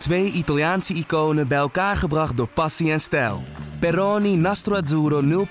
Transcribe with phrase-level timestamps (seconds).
[0.00, 3.42] Twee Italiaanse iconen bij elkaar gebracht door passie en stijl.
[3.80, 5.46] Peroni Nastro Azzurro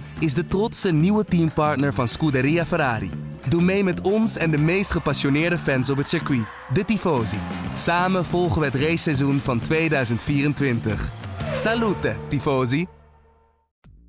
[0.00, 3.10] 0.0 is de trotse nieuwe teampartner van Scuderia Ferrari.
[3.48, 7.36] Doe mee met ons en de meest gepassioneerde fans op het circuit, de Tifosi.
[7.74, 11.08] Samen volgen we het raceseizoen van 2024.
[11.54, 12.86] Salute, Tifosi!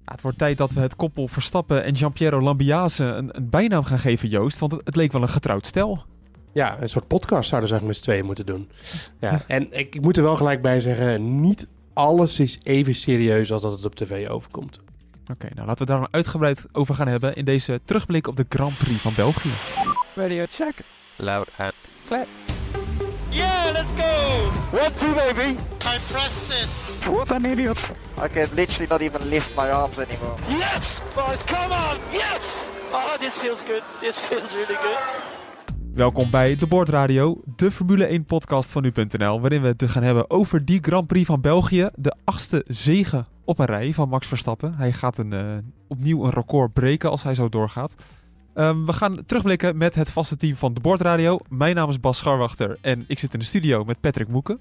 [0.05, 3.99] Het wordt tijd dat we het koppel Verstappen en Giampiero Lambiase een, een bijnaam gaan
[3.99, 4.59] geven, Joost.
[4.59, 6.05] Want het, het leek wel een getrouwd stel.
[6.53, 8.69] Ja, een soort podcast zouden ze eigenlijk met z'n tweeën moeten doen.
[9.19, 13.51] Ja, en ik, ik moet er wel gelijk bij zeggen, niet alles is even serieus
[13.51, 14.79] als dat het op tv overkomt.
[15.31, 18.45] Oké, nou laten we daar maar uitgebreid over gaan hebben in deze terugblik op de
[18.49, 19.49] Grand Prix van België.
[20.13, 20.73] Radio check.
[21.15, 21.73] Loud and
[22.07, 22.25] clear.
[23.29, 24.51] Yeah, let's go!
[24.71, 25.57] One, two, baby.
[25.85, 26.69] I pressed it.
[27.05, 27.77] What an idiot.
[28.17, 30.35] I can literally not even lift my arms anymore.
[30.49, 31.97] Yes, boys, come on!
[32.11, 32.67] Yes!
[32.91, 33.83] Oh, this feels good.
[34.01, 35.40] This feels really good.
[35.93, 40.29] Welkom bij De Bordradio, de Formule 1 podcast van nu.nl, waarin we het gaan hebben
[40.29, 41.89] over die Grand Prix van België.
[41.95, 44.73] De achtste zege op een rij van Max Verstappen.
[44.73, 47.95] Hij gaat een, eh, opnieuw een record breken als hij zo doorgaat.
[48.53, 51.39] Ehm, we gaan terugblikken met het vaste team van De Bordradio.
[51.49, 54.59] Mijn naam is Bas Scharwachter en ik zit in de studio met Patrick Moeken.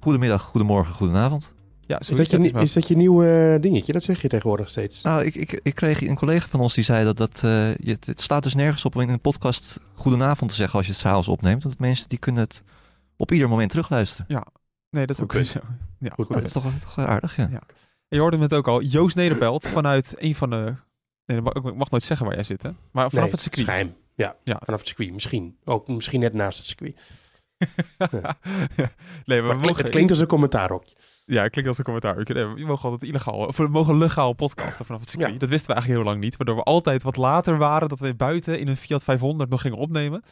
[0.00, 1.52] Goedemiddag, goedemorgen, goedenavond.
[1.90, 3.92] Ja, Is dat, je, nie- is dat je nieuwe eh, dingetje?
[3.92, 5.02] Dat zeg je tegenwoordig steeds.
[5.02, 7.96] Nou, ik, ik, ik kreeg een collega van ons die zei dat, dat eh, je,
[8.04, 11.00] het slaat dus nergens op om in een podcast goedenavond te zeggen als je het
[11.00, 11.62] s'avonds opneemt.
[11.62, 12.62] Want mensen die kunnen het
[13.16, 14.26] op ieder moment terugluisteren.
[14.90, 15.60] Nee, dat is ook zo.
[15.98, 16.26] Ja, Goed goed.
[16.26, 16.52] punt.
[16.52, 17.48] Dat is toch, toch aardig, ja.
[17.50, 17.60] Ja.
[18.08, 20.74] En je hoorde het ook al, Joost Nederpelt vanuit een van de...
[21.26, 22.70] Nee, ik mag nooit zeggen waar jij zit, hè?
[22.90, 23.92] Maar vanaf Nee, het circuit.
[24.14, 24.60] Ja, Ja.
[24.64, 25.12] vanaf het circuit.
[25.12, 25.56] Misschien.
[25.64, 26.96] Ook misschien net naast het circuit.
[29.24, 30.84] nee, maar het, klinkt, mogen, het klinkt als een commentaar ook.
[31.30, 32.16] Ja, het klinkt als een commentaar.
[32.16, 35.32] We kunnen- We mogen altijd illegaal, of we mogen legaal podcasten vanaf het circuit.
[35.32, 35.38] Ja.
[35.38, 38.14] Dat wisten we eigenlijk heel lang niet, waardoor we altijd wat later waren, dat we
[38.14, 40.22] buiten in een Fiat 500 nog gingen opnemen.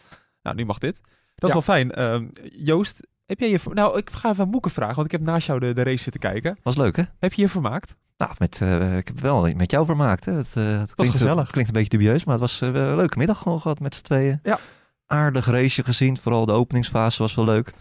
[0.42, 1.00] Nou, nu mag dit.
[1.34, 1.62] Dat is Ja.
[1.64, 1.92] wel fijn.
[1.92, 2.26] Ehm,
[2.64, 3.58] Joost, heb jij je...
[3.72, 6.20] Nou, ik ga even Moeken vragen, want ik heb naast jou de, de race zitten
[6.20, 6.58] kijken.
[6.62, 7.02] Was leuk, hè?
[7.19, 7.96] Heb je je vermaakt?
[8.16, 10.32] Nou, met, eh, ik heb het wel met jou vermaakt, hè?
[10.32, 11.50] Het, eh, het klinkt, gezellig.
[11.50, 14.03] klinkt een beetje dubieus, maar het was eh, een leuke middag gewoon gehad met z'n
[14.03, 14.41] tweeën.
[14.42, 14.59] Ja.
[15.06, 17.72] Aardig raceje gezien, vooral de openingsfase was wel leuk.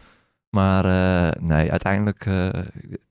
[0.50, 2.50] Maar eh, nee, uiteindelijk eh,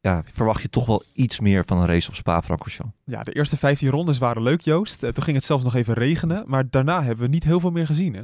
[0.01, 2.95] ja, verwacht je toch wel iets meer van een race op Spa-Francorchamps.
[3.05, 5.03] Ja, de eerste 15 rondes waren leuk, Joost.
[5.03, 7.71] Eh, toen ging het zelfs nog even regenen, maar daarna hebben we niet heel veel
[7.71, 8.23] meer gezien, hè?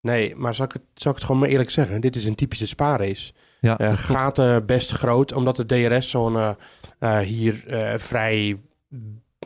[0.00, 2.00] Nee, maar zal ik, het, zal ik het gewoon maar eerlijk zeggen?
[2.00, 3.32] Dit is een typische spaarrace.
[3.60, 6.56] Ja, gaten best groot, omdat de DRS-zone
[6.98, 8.60] eh, hier eh, vrij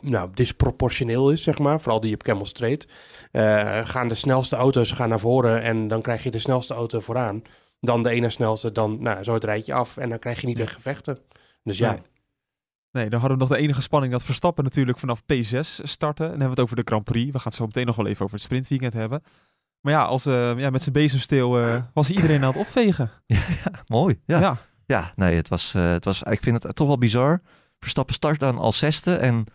[0.01, 1.81] nou, disproportioneel is, zeg maar.
[1.81, 2.87] Vooral die op Camel Street.
[3.31, 6.99] Eh, gaan de snelste auto's gaan naar voren en dan krijg je de snelste auto
[6.99, 7.41] vooraan.
[7.83, 10.59] Dan de ene snelste, dan nou, zo het rijtje af en dan krijg je niet
[10.59, 11.19] echt gevechten.
[11.63, 12.01] Dus ja, Nee.
[12.91, 16.25] Nee, dan hadden we nog de enige spanning dat Verstappen natuurlijk vanaf P6 starten.
[16.25, 17.25] En dan hebben we het over de Grand Prix.
[17.25, 19.23] We gaan het zo meteen nog wel even over het sprintweekend hebben.
[19.81, 23.11] Maar ja, als, eh, ja met zijn bezemsteel eh, was iedereen aan het opvegen.
[23.25, 23.41] Ja,
[23.87, 24.19] mooi.
[24.25, 24.39] Ja.
[24.39, 24.57] Ja.
[24.85, 27.41] Ja, nee, het was, eh, het was, ik vind het toch wel bizar.
[27.79, 29.15] Verstappen start dan als zesde.
[29.15, 29.45] En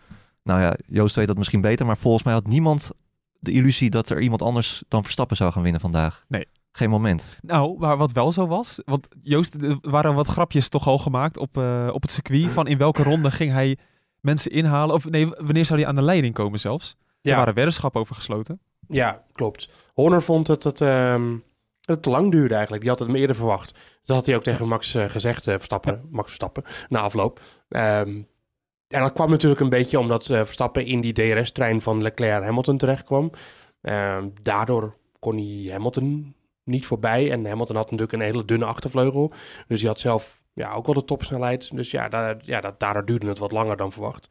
[0.43, 1.85] nou ja, Joost weet dat misschien beter.
[1.85, 2.91] Maar volgens mij had niemand
[3.39, 6.25] de illusie dat er iemand anders dan Verstappen zou gaan winnen vandaag.
[6.27, 6.47] Nee.
[6.79, 7.37] Geen moment.
[7.41, 11.37] Nou, maar wat wel zo was, want Joost, er waren wat grapjes toch al gemaakt
[11.37, 12.47] op, eh, op het circuit.
[12.47, 13.77] Van in welke ronde ging hij
[14.19, 14.95] mensen inhalen?
[14.95, 16.95] Of nee, wanneer zou hij aan de leiding komen zelfs?
[17.21, 18.59] Er ja, waren weddenschappen over gesloten.
[18.87, 19.69] ja klopt.
[19.93, 21.31] Horner vond dat het, ehm,
[21.81, 22.81] dat het te lang duurde eigenlijk.
[22.81, 23.79] Die had het me eerder verwacht.
[24.03, 27.41] Dat had hij ook tegen Max eh, gezegd, eh, Verstappen, Max Verstappen, na afloop.
[27.69, 28.21] Ehm,
[28.87, 33.31] en dat kwam natuurlijk een beetje omdat Verstappen in die DRS-trein van Leclerc-Hamilton terechtkwam.
[33.81, 36.33] Ehm, daardoor kon hij Hamilton
[36.69, 37.31] niet voorbij.
[37.31, 39.31] En Hamilton had natuurlijk een hele dunne achtervleugel.
[39.67, 41.75] Dus hij had zelf ja, ook wel de topsnelheid.
[41.75, 44.27] Dus ja, daar, ja dat, daardoor duurde het wat langer dan verwacht.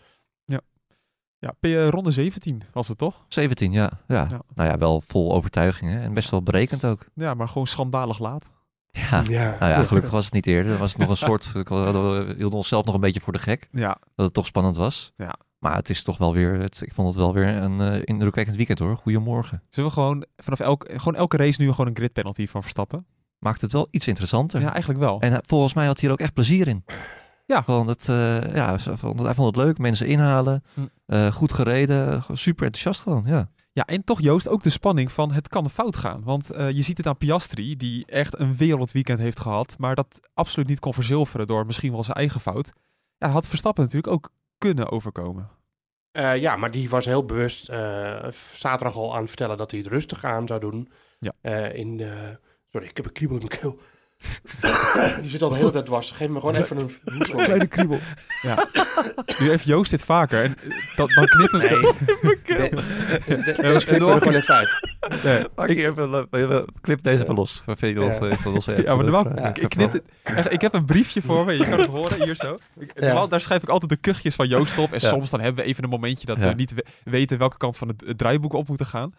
[1.41, 3.25] Ja, P- eh, ronde 17 was het toch?
[3.29, 3.91] 17, ja.
[4.09, 4.27] ja.
[4.31, 4.41] Ja.
[4.55, 6.01] Nou ja, wel vol overtuiging hè?
[6.01, 7.07] en best wel berekend ook.
[7.15, 8.51] Ja, maar gewoon schandalig laat.
[8.91, 9.23] Ja.
[9.27, 10.73] Ja, Nou ja, gelukkig was het niet eerder.
[10.73, 13.69] Er was nog een soort, we hielden onszelf nog een beetje voor de gek.
[13.73, 15.13] Ja, Dat het toch spannend was.
[15.17, 15.35] Ja.
[15.59, 18.57] Maar het is toch wel weer, het, ik vond het wel weer een eh, indrukwekkend
[18.57, 18.97] weekend hoor.
[18.97, 19.63] Goedemorgen.
[19.69, 23.07] zullen we gewoon vanaf elke, gewoon elke race nu gewoon een grid penalty van Verstappen?
[23.39, 24.61] Maakt het wel iets interessanter.
[24.61, 25.21] Ja, eigenlijk wel.
[25.21, 26.85] En hij- volgens mij had hij er ook echt plezier in.
[27.47, 27.63] Ja.
[27.63, 30.81] Gewoon het, eh, ja, hij vond het- hij vond het leuk, mensen inhalen, Hm.
[31.07, 33.49] eh, goed gereden, super enthousiast gewoon, ja.
[33.73, 36.23] Ja, en toch Joost, ook de spanning van het kan fout gaan.
[36.25, 40.21] Want eh, je ziet het aan Piastri, die echt een wereldweekend heeft gehad, maar dat
[40.35, 42.73] absoluut niet kon verzilveren door misschien wel zijn eigen fout.
[43.19, 45.51] Ja, had Verstappen natuurlijk ook kunnen overkomen.
[46.11, 49.81] Eh, ja, maar die was heel bewust eh, zaterdag al aan het vertellen dat hij
[49.81, 50.93] het rustig aan zou doen.
[51.19, 51.33] Ja.
[51.41, 52.03] Eh, in,
[52.69, 53.81] sorry, ik heb een kriebel in mijn keel.
[55.21, 56.11] Die zit al de hele tijd dwars.
[56.11, 57.99] Geef me gewoon even een kleine kriebel.
[58.43, 58.67] Ja.
[59.39, 60.45] Nu heeft Joost dit vaker.
[60.45, 60.57] En
[60.97, 61.79] dat, dan knippen Nee.
[61.81, 63.55] we.
[63.63, 64.69] Deze knippen we gewoon even uit.
[65.25, 65.45] Nee.
[65.57, 67.63] Maak je even, clip deze even los.
[67.67, 68.19] Wat vind je Ja.
[68.19, 68.65] nog even los?
[68.85, 69.49] Ja, maar normaal, Ja.
[69.49, 72.23] ik, ik, knip het, echt, ik heb een briefje voor me, je kan het horen,
[72.23, 72.59] hier zo.
[72.79, 74.93] Ik, daar schrijf ik altijd de kuchjes van Joost op.
[74.93, 75.09] En Ja.
[75.09, 76.49] soms dan hebben we even een momentje dat Ja.
[76.49, 79.15] we niet we- weten welke kant van het, het draaiboek op moeten gaan.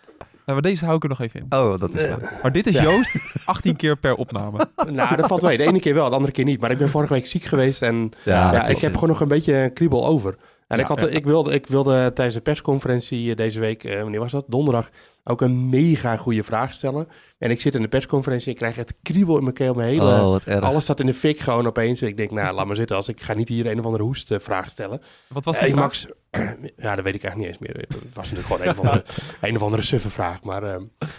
[0.46, 1.46] Nou, maar deze hou ik er nog even in.
[1.50, 2.16] Oh, dat is Eh.
[2.42, 2.80] Maar dit is.
[2.80, 3.16] Joost
[3.46, 4.70] 18 keer per opname.
[4.92, 5.58] Nou, dat valt mee.
[5.58, 6.62] De ene keer wel, de andere keer niet.
[6.62, 9.72] Maar ik ben vorige week ziek geweest en Ja, ik heb gewoon nog een beetje
[9.74, 10.36] kriebel over.
[10.70, 11.08] En Ja, ik, had, ja.
[11.08, 14.46] ik, wilde, ik wilde tijdens de persconferentie eh, deze week, eh, wanneer was dat?
[14.48, 14.90] Donderdag,
[15.24, 17.08] ook een mega goede vraag stellen.
[17.38, 19.74] En ik zit in de persconferentie en ik krijg het kriebel in mijn keel.
[19.74, 20.62] Mijn hele, Oh, wat erg.
[20.64, 22.02] alles staat in de fik gewoon opeens.
[22.02, 22.96] En ik denk, nou, laat maar zitten.
[22.96, 25.02] Als ik ga niet hier een of andere hoestvraag stellen.
[25.28, 25.80] Wat was die vraag?
[25.82, 26.06] Max,
[26.86, 27.76] ja, dat weet ik eigenlijk niet eens meer.
[27.88, 29.04] Het was natuurlijk gewoon een of andere,
[29.50, 30.44] een of andere suffe vraag.
[30.44, 30.76] Maar, eh,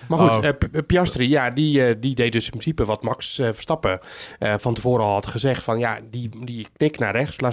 [0.08, 0.44] maar goed, Oh.
[0.44, 0.52] eh,
[0.86, 4.00] Piastri, ja, die, eh, die deed dus in principe wat Max eh, Verstappen
[4.38, 5.64] eh, van tevoren al had gezegd.
[5.64, 7.50] Van ja, die, die knik naar rechts, La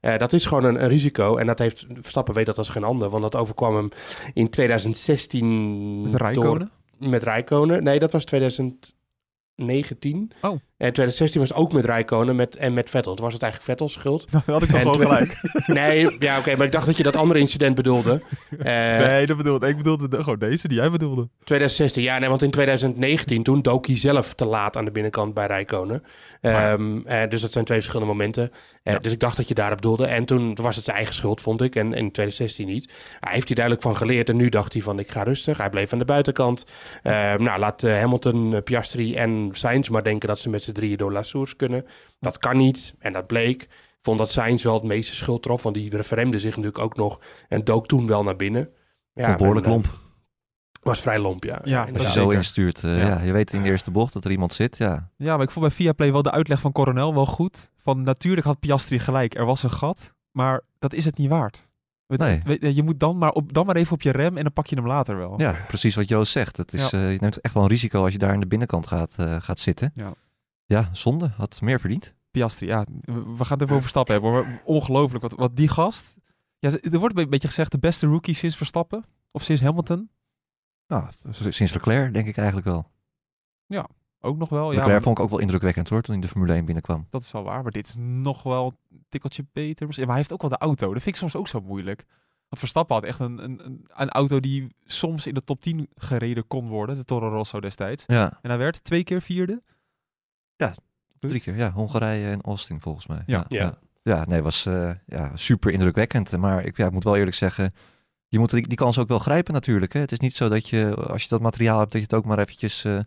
[0.00, 1.36] Eh, dat is gewoon een, een risico.
[1.36, 3.08] En dat heeft Verstappen weet dat als geen ander.
[3.10, 3.88] Want dat overkwam hem
[4.34, 6.68] in 2016 Met door-
[6.98, 7.82] met Rijkonen.
[7.82, 10.30] Nee, dat was 2019.
[10.42, 10.58] Oh.
[10.80, 13.14] En 2016 was het ook met Rijkonen met, en met Vettel.
[13.14, 14.26] Toen was het eigenlijk Vettels schuld.
[14.30, 15.40] Dan had ik nog wel gelijk.
[15.66, 18.20] Nee, ja, oké, maar ik dacht dat je dat andere incident bedoelde.
[18.58, 18.66] Eh,
[18.98, 19.76] nee, dat bedoelde ik.
[19.76, 21.28] bedoelde de- gewoon deze die jij bedoelde.
[21.44, 25.34] 2016, ja, nee, want in 2019 toen dook hij zelf te laat aan de binnenkant
[25.34, 26.02] bij Rijkonen.
[26.40, 28.50] Ehm, eh, dus dat zijn twee verschillende momenten.
[28.82, 30.06] Eh, Dus ik dacht dat je daarop doelde.
[30.06, 31.76] En toen was het zijn eigen schuld, vond ik.
[31.76, 32.92] En in 2016 niet.
[33.20, 34.28] Hij heeft hij duidelijk van geleerd.
[34.28, 35.58] En nu dacht hij van, ik ga rustig.
[35.58, 36.64] Hij bleef aan de buitenkant.
[37.02, 41.12] Ehm, nou, laat Hamilton, Piastri en Sainz maar denken dat ze met z'n drieën door
[41.12, 41.84] La Source kunnen.
[42.20, 42.94] Dat kan niet.
[42.98, 43.62] En dat bleek.
[43.62, 45.62] Ik vond dat Sainz wel het meeste schuld trof.
[45.62, 47.20] Want die referemde zich natuurlijk ook nog.
[47.48, 48.68] En dook toen wel naar binnen.
[49.12, 49.98] Ja, behoorlijk eh, lomp.
[50.82, 51.60] Was vrij lomp, ja.
[51.64, 52.34] Ja, Als je zo zeker.
[52.36, 52.84] instuurt.
[52.84, 53.06] eh, Ja.
[53.06, 53.20] ja.
[53.20, 54.76] je weet in de eerste bocht dat er iemand zit.
[54.76, 57.70] Ja, Ja, maar ik vond bij Viaplay wel de uitleg van Coronel wel goed.
[57.76, 60.14] Van natuurlijk had Piastri gelijk, er was een gat.
[60.30, 61.70] Maar dat is het niet waard.
[62.06, 62.40] Nee.
[62.44, 64.66] we- Je moet dan maar, op, dan maar even op je rem en dan pak
[64.66, 65.34] je hem later wel.
[65.40, 66.56] ja precies wat Joost zegt.
[66.56, 68.86] Het is, eh, je neemt echt wel een risico als je daar in de binnenkant
[68.86, 69.92] gaat, eh, gaat zitten.
[69.94, 70.12] Ja.
[70.70, 71.32] Ja, zonde.
[71.36, 72.14] Had meer verdiend.
[72.30, 74.32] Piastri, ja, we gaan het even over Verstappen hebben.
[74.32, 76.16] Maar Ongelooflijk, wat, wat die gast...
[76.58, 79.04] Ja, er wordt een beetje gezegd de beste rookie sinds Verstappen.
[79.30, 80.10] Of sinds Hamilton.
[80.86, 82.90] Nou, sinds Leclerc denk ik eigenlijk wel.
[84.20, 84.62] Ook nog wel.
[84.62, 87.06] Ja, Leclerc maar vond ik ook wel indrukwekkend hoor, toen in de Formule 1 binnenkwam.
[87.10, 87.62] dat is wel waar.
[87.62, 89.86] Maar dit is nog wel een tikkeltje beter.
[89.90, 90.92] Ja, maar hij heeft ook wel de auto.
[90.92, 92.04] Dat vind ik soms ook zo moeilijk.
[92.48, 95.88] Want Verstappen had echt een, een, een, een auto die soms in de top 10
[95.94, 96.96] gereden kon worden.
[96.96, 98.04] De Toro Rosso destijds.
[98.06, 99.62] Ja, En hij werd twee keer vierde.
[100.60, 100.74] Ja,
[101.18, 101.56] drie keer.
[101.56, 103.22] Ja, Hongarije en Austin volgens mij.
[103.26, 103.44] Ja.
[103.48, 103.58] Ja.
[103.58, 103.78] ja.
[104.02, 106.36] Ja, nee, was eh, ja, super indrukwekkend.
[106.36, 107.74] Maar ik, ja, ik moet wel eerlijk zeggen,
[108.28, 109.92] je moet die, die kans ook wel grijpen natuurlijk.
[109.92, 110.00] Hè.
[110.00, 112.24] Het is niet zo dat je, als je dat materiaal hebt, dat je het ook
[112.24, 112.98] maar eventjes eh,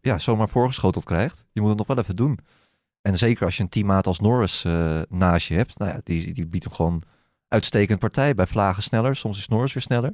[0.00, 1.44] ja, zomaar voorgeschoteld krijgt.
[1.52, 2.38] Je moet het nog wel even doen.
[3.02, 6.34] En zeker als je een teammaat als Norris eh, naast je hebt, nou ja, die,
[6.34, 7.02] die biedt hem gewoon
[7.48, 8.34] uitstekend partij.
[8.34, 10.12] Bij vlagen sneller, soms is Norris weer sneller.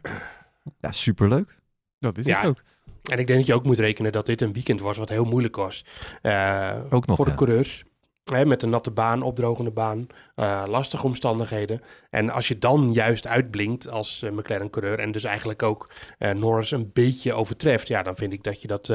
[0.79, 1.59] Ja, superleuk.
[1.99, 2.63] Dat is Ja, het ook.
[3.11, 5.25] En ik denk dat je ook moet rekenen dat dit een weekend was wat heel
[5.25, 5.85] moeilijk was.
[6.23, 7.37] Eh, Ook nog, voor de ja.
[7.37, 7.85] coureurs.
[8.25, 11.81] Hè, met een natte baan, opdrogende baan, eh, lastige omstandigheden.
[12.11, 15.91] En als je dan juist uitblinkt als eh, McLaren-coureur en dus eigenlijk ook
[16.35, 18.93] Norris een beetje overtreft, ja, dan vind ik dat je dat,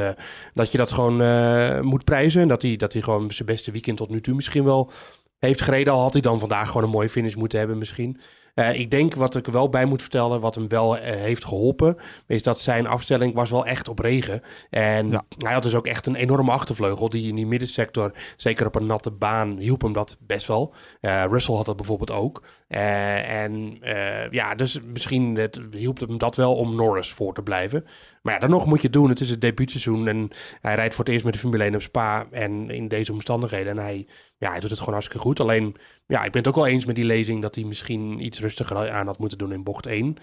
[0.53, 2.41] dat, je dat gewoon moet prijzen.
[2.41, 4.91] En dat hij, dat hij gewoon zijn beste weekend tot nu toe misschien wel
[5.39, 5.93] heeft gereden.
[5.93, 8.19] Al had hij dan vandaag gewoon een mooie finish moeten hebben misschien.
[8.59, 11.45] Eh, ik denk wat ik er wel bij moet vertellen, wat hem wel eh, heeft
[11.45, 11.97] geholpen,
[12.27, 14.41] is dat zijn afstelling was wel echt op regen.
[14.69, 15.23] En Ja.
[15.37, 18.85] hij had dus ook echt een enorme achtervleugel die in die middensector, zeker op een
[18.85, 20.73] natte baan, hielp hem dat best wel.
[21.01, 22.43] Eh, Russell had dat bijvoorbeeld ook.
[22.69, 27.41] Eh, en eh, ja, dus misschien het, hielp hem dat wel om Norris voor te
[27.41, 27.85] blijven.
[28.21, 29.09] Maar ja, dan nog moet je het doen.
[29.09, 30.29] Het is het debuutseizoen en
[30.61, 33.77] hij rijdt voor het eerst met de Formule 1 op Spa en in deze omstandigheden.
[33.77, 34.07] En hij,
[34.37, 35.39] ja, hij doet het gewoon hartstikke goed.
[35.39, 38.39] Alleen, ja, ik ben het ook wel eens met die lezing dat hij misschien iets
[38.39, 40.17] rustiger aan had moeten doen in bocht 1.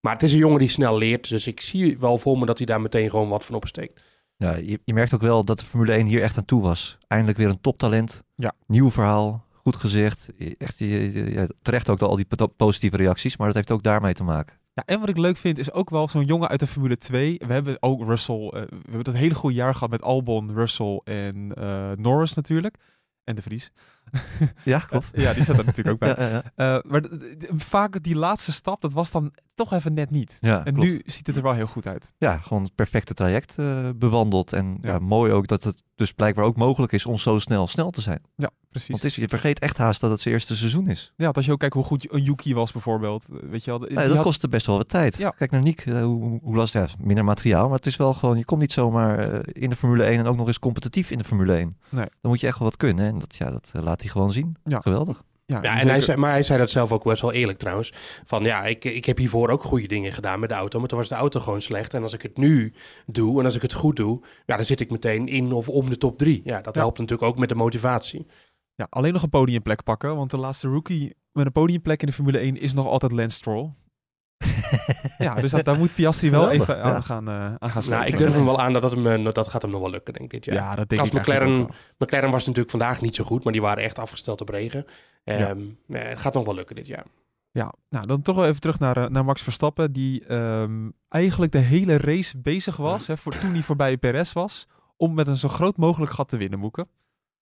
[0.00, 2.58] Maar het is een jongen die snel leert, dus ik zie wel voor me dat
[2.58, 4.00] hij daar meteen gewoon wat van opsteekt.
[4.36, 6.98] Ja, je, je merkt ook wel dat de Formule 1 hier echt aan toe was.
[7.06, 8.22] Eindelijk weer een toptalent.
[8.34, 8.52] Ja.
[8.66, 9.46] Nieuw verhaal.
[9.68, 10.28] Goed gezegd.
[10.58, 13.36] Echt, ja, terecht ook al die po- positieve reacties.
[13.36, 14.56] Maar dat heeft ook daarmee te maken.
[14.72, 17.40] Ja, en wat ik leuk vind is ook wel zo'n jongen uit de Formule 2.
[17.46, 18.46] We hebben ook Russell.
[18.48, 22.76] eh, we hebben dat hele goede jaar gehad met Albon, Russell en eh, Norris natuurlijk.
[23.24, 23.70] En de Vries.
[24.64, 25.10] Ja, klopt.
[25.14, 26.26] ja, die zat er natuurlijk ook bij.
[26.26, 26.76] Ja, ja, ja.
[26.76, 27.02] Eh, maar
[27.56, 30.36] vaak die laatste stap, dat was dan toch even net niet.
[30.40, 30.88] Ja, en klopt.
[30.88, 32.14] nu ziet het er wel heel goed uit.
[32.18, 34.52] ja, gewoon het perfecte traject eh, bewandeld.
[34.52, 34.92] En ja.
[34.92, 34.98] Ja.
[34.98, 38.22] mooi ook dat het dus blijkbaar ook mogelijk is om zo snel snel te zijn.
[38.70, 38.88] Precies.
[38.88, 41.12] Want is, je vergeet echt haast dat het zijn eerste seizoen is.
[41.16, 43.26] Ja, als je ook kijkt hoe goed een Yuki was bijvoorbeeld.
[43.50, 45.16] Weet je wel, Nee, dat had- kostte best wel wat tijd.
[45.18, 45.30] Ja.
[45.30, 48.36] Kijk naar Niek, eh, hoe, hoe- lastig ja, minder materiaal, maar het is wel gewoon,
[48.36, 51.18] je komt niet zomaar eh, in de Formule 1 en ook nog eens competitief in
[51.18, 51.76] de Formule 1.
[51.88, 52.06] Nee.
[52.20, 54.32] Dan moet je echt wel wat kunnen en dat, ja, dat eh, laat hij gewoon
[54.32, 54.56] zien.
[54.64, 54.80] Ja.
[54.80, 55.22] Geweldig.
[55.46, 55.90] ja, Ja, en zeker.
[55.90, 57.92] hij zei, maar hij zei dat zelf ook best wel eerlijk trouwens.
[58.24, 60.78] Van ja, ik, ik heb hiervoor ook goede dingen gedaan met de auto.
[60.78, 61.94] Maar toen was de auto gewoon slecht.
[61.94, 62.72] En als ik het nu
[63.06, 65.88] doe en als ik het goed doe, ja, dan zit ik meteen in of om
[65.90, 66.40] de top drie.
[66.44, 66.80] Ja, dat Ja.
[66.80, 68.26] helpt natuurlijk ook met de motivatie.
[68.78, 70.16] Ja, alleen nog een podiumplek pakken.
[70.16, 73.36] Want de laatste rookie met een podiumplek in de Formule 1 is nog altijd Lance
[73.36, 73.72] Stroll.
[75.18, 77.00] ja, dus dat, daar moet Piastri wel Geweldig, even aan ja.
[77.00, 79.62] gaan, eh aan gaan Nou, ik durf hem wel aan dat dat, hem, dat gaat
[79.62, 80.54] hem nog wel lukken, denk ik, dit jaar.
[80.54, 81.76] Ja, dat denk Als ik McLaren- ook wel.
[81.98, 84.84] McLaren was natuurlijk vandaag niet zo goed, maar die waren echt afgesteld op regen.
[85.24, 87.04] Ehm, nee, het gaat nog wel lukken dit jaar.
[87.50, 89.92] Ja, nou dan toch wel even terug naar, eh, naar Max Verstappen.
[89.92, 94.66] Die ehm, eigenlijk de hele race bezig was, hè, voor, toen hij voorbij Perez was,
[94.96, 96.88] om met een zo groot mogelijk gat te winnen, Moeken.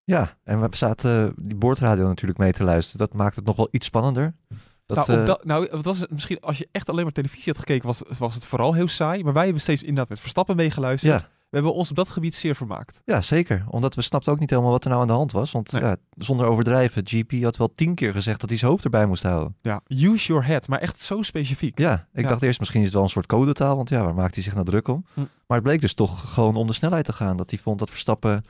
[0.07, 3.07] Ja, en we zaten die boordradio natuurlijk mee te luisteren.
[3.07, 4.35] Dat maakt het nog wel iets spannender.
[4.87, 7.45] Dat, nou, eh, dat, nou, wat was het misschien, als je echt alleen maar televisie
[7.53, 9.25] had gekeken, was, was het vooral heel saai.
[9.25, 11.21] Maar wij hebben steeds inderdaad met Verstappen meegeluisterd.
[11.21, 13.03] ja, We hebben ons op dat gebied zeer vermaakt.
[13.05, 13.65] ja, zeker.
[13.69, 15.53] Omdat we snapten ook niet helemaal wat er nou aan de hand was.
[15.53, 15.83] Want Nee.
[15.83, 19.23] ja, zonder overdrijven, GP had wel tien keer gezegd dat hij zijn hoofd erbij moest
[19.23, 19.57] houden.
[19.63, 21.79] Ja, use your head, maar echt zo specifiek.
[21.79, 22.29] Ja, ik Ja.
[22.29, 24.53] dacht eerst misschien is het wel een soort codetaal, want ja, waar maakt hij zich
[24.55, 25.05] nou druk om?
[25.15, 25.21] Hm.
[25.21, 27.37] Maar het bleek dus toch gewoon om de snelheid te gaan.
[27.37, 28.45] Dat hij vond dat Verstappen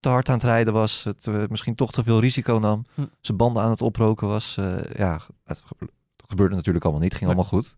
[0.00, 3.04] te hard aan het rijden was, het eh, misschien toch te veel risico nam, Hm.
[3.20, 4.56] zijn banden aan het oproken was.
[4.56, 5.90] Eh, ja, het gebe-
[6.26, 7.34] gebeurde natuurlijk allemaal niet, ging Nee.
[7.34, 7.74] allemaal goed.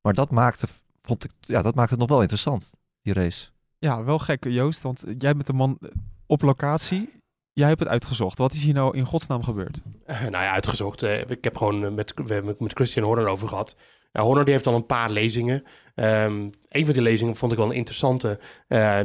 [0.00, 0.66] Maar dat maakte,
[1.02, 2.70] vond ik, ja, dat maakte het nog wel interessant,
[3.02, 3.48] die race.
[3.78, 5.88] Ja, wel gek Joost, want jij bent de man eh,
[6.26, 7.13] op locatie.
[7.54, 8.38] Jij hebt het uitgezocht.
[8.38, 9.82] Wat is hier nou in godsnaam gebeurd?
[10.06, 11.02] Eh, nou ja, uitgezocht.
[11.02, 13.76] eh, ik heb gewoon eh, met, we hebben met Christian Horner over gehad.
[14.12, 15.64] Horner die heeft al een paar lezingen.
[15.94, 18.38] Ehm, een van die lezingen vond ik wel een interessante.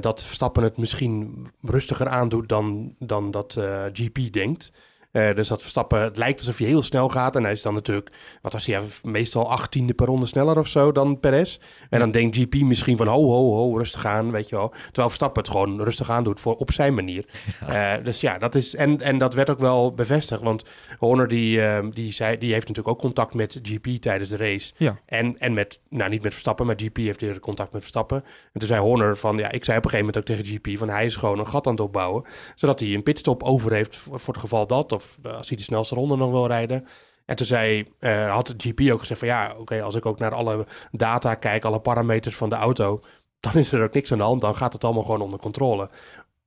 [0.01, 3.59] dat Verstappen het misschien rustiger aandoet dan, dan dat
[3.93, 4.71] GP denkt.
[5.11, 7.35] Eh, dus dat Verstappen, het lijkt alsof hij heel snel gaat.
[7.35, 8.09] En hij is dan natuurlijk,
[8.41, 11.59] wat was hij, ja, meestal achttiende per ronde sneller of zo dan Perez.
[11.89, 14.69] En dan denkt GP misschien van ho, ho, ho, rustig aan, weet je wel.
[14.69, 17.25] Terwijl Verstappen het gewoon rustig aan doet voor, op zijn manier.
[17.67, 20.41] Eh, dus ja, dat is, en, en dat werd ook wel bevestigd.
[20.41, 20.63] Want
[20.97, 24.73] Horner die, ehm, die, zei, die heeft natuurlijk ook contact met GP tijdens de race.
[25.05, 28.23] En, en met, nou niet met Verstappen, maar GP heeft weer contact met Verstappen.
[28.53, 30.77] En toen zei Horner van, ja, ik zei op een gegeven moment ook tegen GP
[30.77, 32.23] van hij is gewoon een gat aan het opbouwen.
[32.55, 34.98] Zodat hij een pitstop over heeft voor, voor het geval dat.
[34.99, 36.87] Of eh, als hij de snelste ronde nog wil rijden.
[37.25, 40.33] En toen zei, eh, had GP ook gezegd van ja, oké, als ik ook naar
[40.33, 43.01] alle data kijk, alle parameters van de auto,
[43.39, 44.41] dan is er ook niks aan de hand.
[44.41, 45.89] Dan gaat het allemaal gewoon onder controle.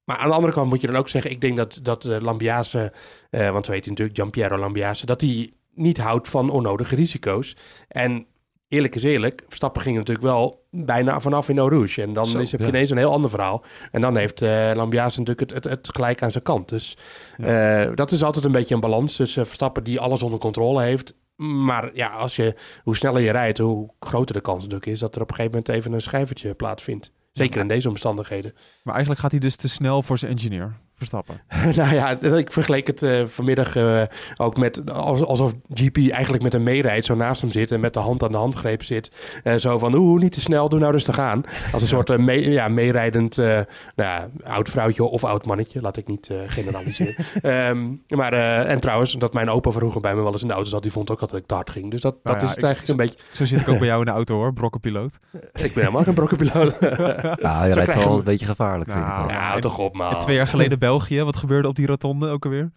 [0.04, 2.20] Maar aan de andere kant moet je dan ook zeggen, ik denk dat, dat eh,
[2.20, 2.92] Lambiase,
[3.30, 7.56] want we weten natuurlijk Giampiero Lambiase, dat hij niet houdt van onnodige risico's.
[7.88, 8.26] En
[8.68, 12.02] eerlijk is eerlijk, Verstappen ging natuurlijk wel bijna vanaf in Rouge.
[12.02, 12.72] En dan Zo, is, heb je ja.
[12.72, 13.64] ineens een heel ander verhaal.
[13.90, 16.68] En dan heeft eh Lambiase natuurlijk het, het, het gelijk aan zijn kant.
[16.68, 16.96] Dus
[17.36, 21.14] eh, dat is altijd een beetje een balans tussen Verstappen die alles onder controle heeft.
[21.36, 25.16] Maar ja, als je, hoe sneller je rijdt, hoe groter de kans natuurlijk is dat
[25.16, 27.12] er op een gegeven moment even een schijfertje plaatsvindt.
[27.32, 28.52] Zeker in deze omstandigheden.
[28.82, 31.40] Maar eigenlijk gaat hij dus te snel voor zijn engineer, Verstappen.
[31.82, 34.02] nou ja, ik vergeleek het eh, vanmiddag eh,
[34.36, 37.94] ook met als- alsof GP eigenlijk met een meerijdt, zo naast hem zit en met
[37.94, 39.10] de hand aan de handgreep zit.
[39.44, 41.42] Eh, zo van, oeh, niet te snel, doe nou rustig aan.
[41.72, 43.64] Als een soort mee, ja, meerijdend eh, nou
[43.96, 47.14] ja, oud vrouwtje of oud mannetje, laat ik niet eh, generaliseren.
[47.42, 50.54] Ehm, maar, eh, en trouwens, dat mijn opa vroeger bij me wel eens in de
[50.54, 51.90] auto zat, die vond ook altijd dat ik te hard ging.
[51.90, 53.18] Dus dat, Nou dat ja, is het eigenlijk een beetje...
[53.32, 55.12] Zo zit ik ook bij jou in de auto hoor, brokkenpiloot.
[55.52, 56.80] Ik ben helemaal geen brokkenpiloot.
[56.80, 58.90] Nou, je rijdt wel we- een beetje gevaarlijk.
[58.90, 60.18] vind ik Nou, toch op, man.
[60.18, 62.70] Twee jaar geleden België, wat gebeurde op die rotonde ook alweer?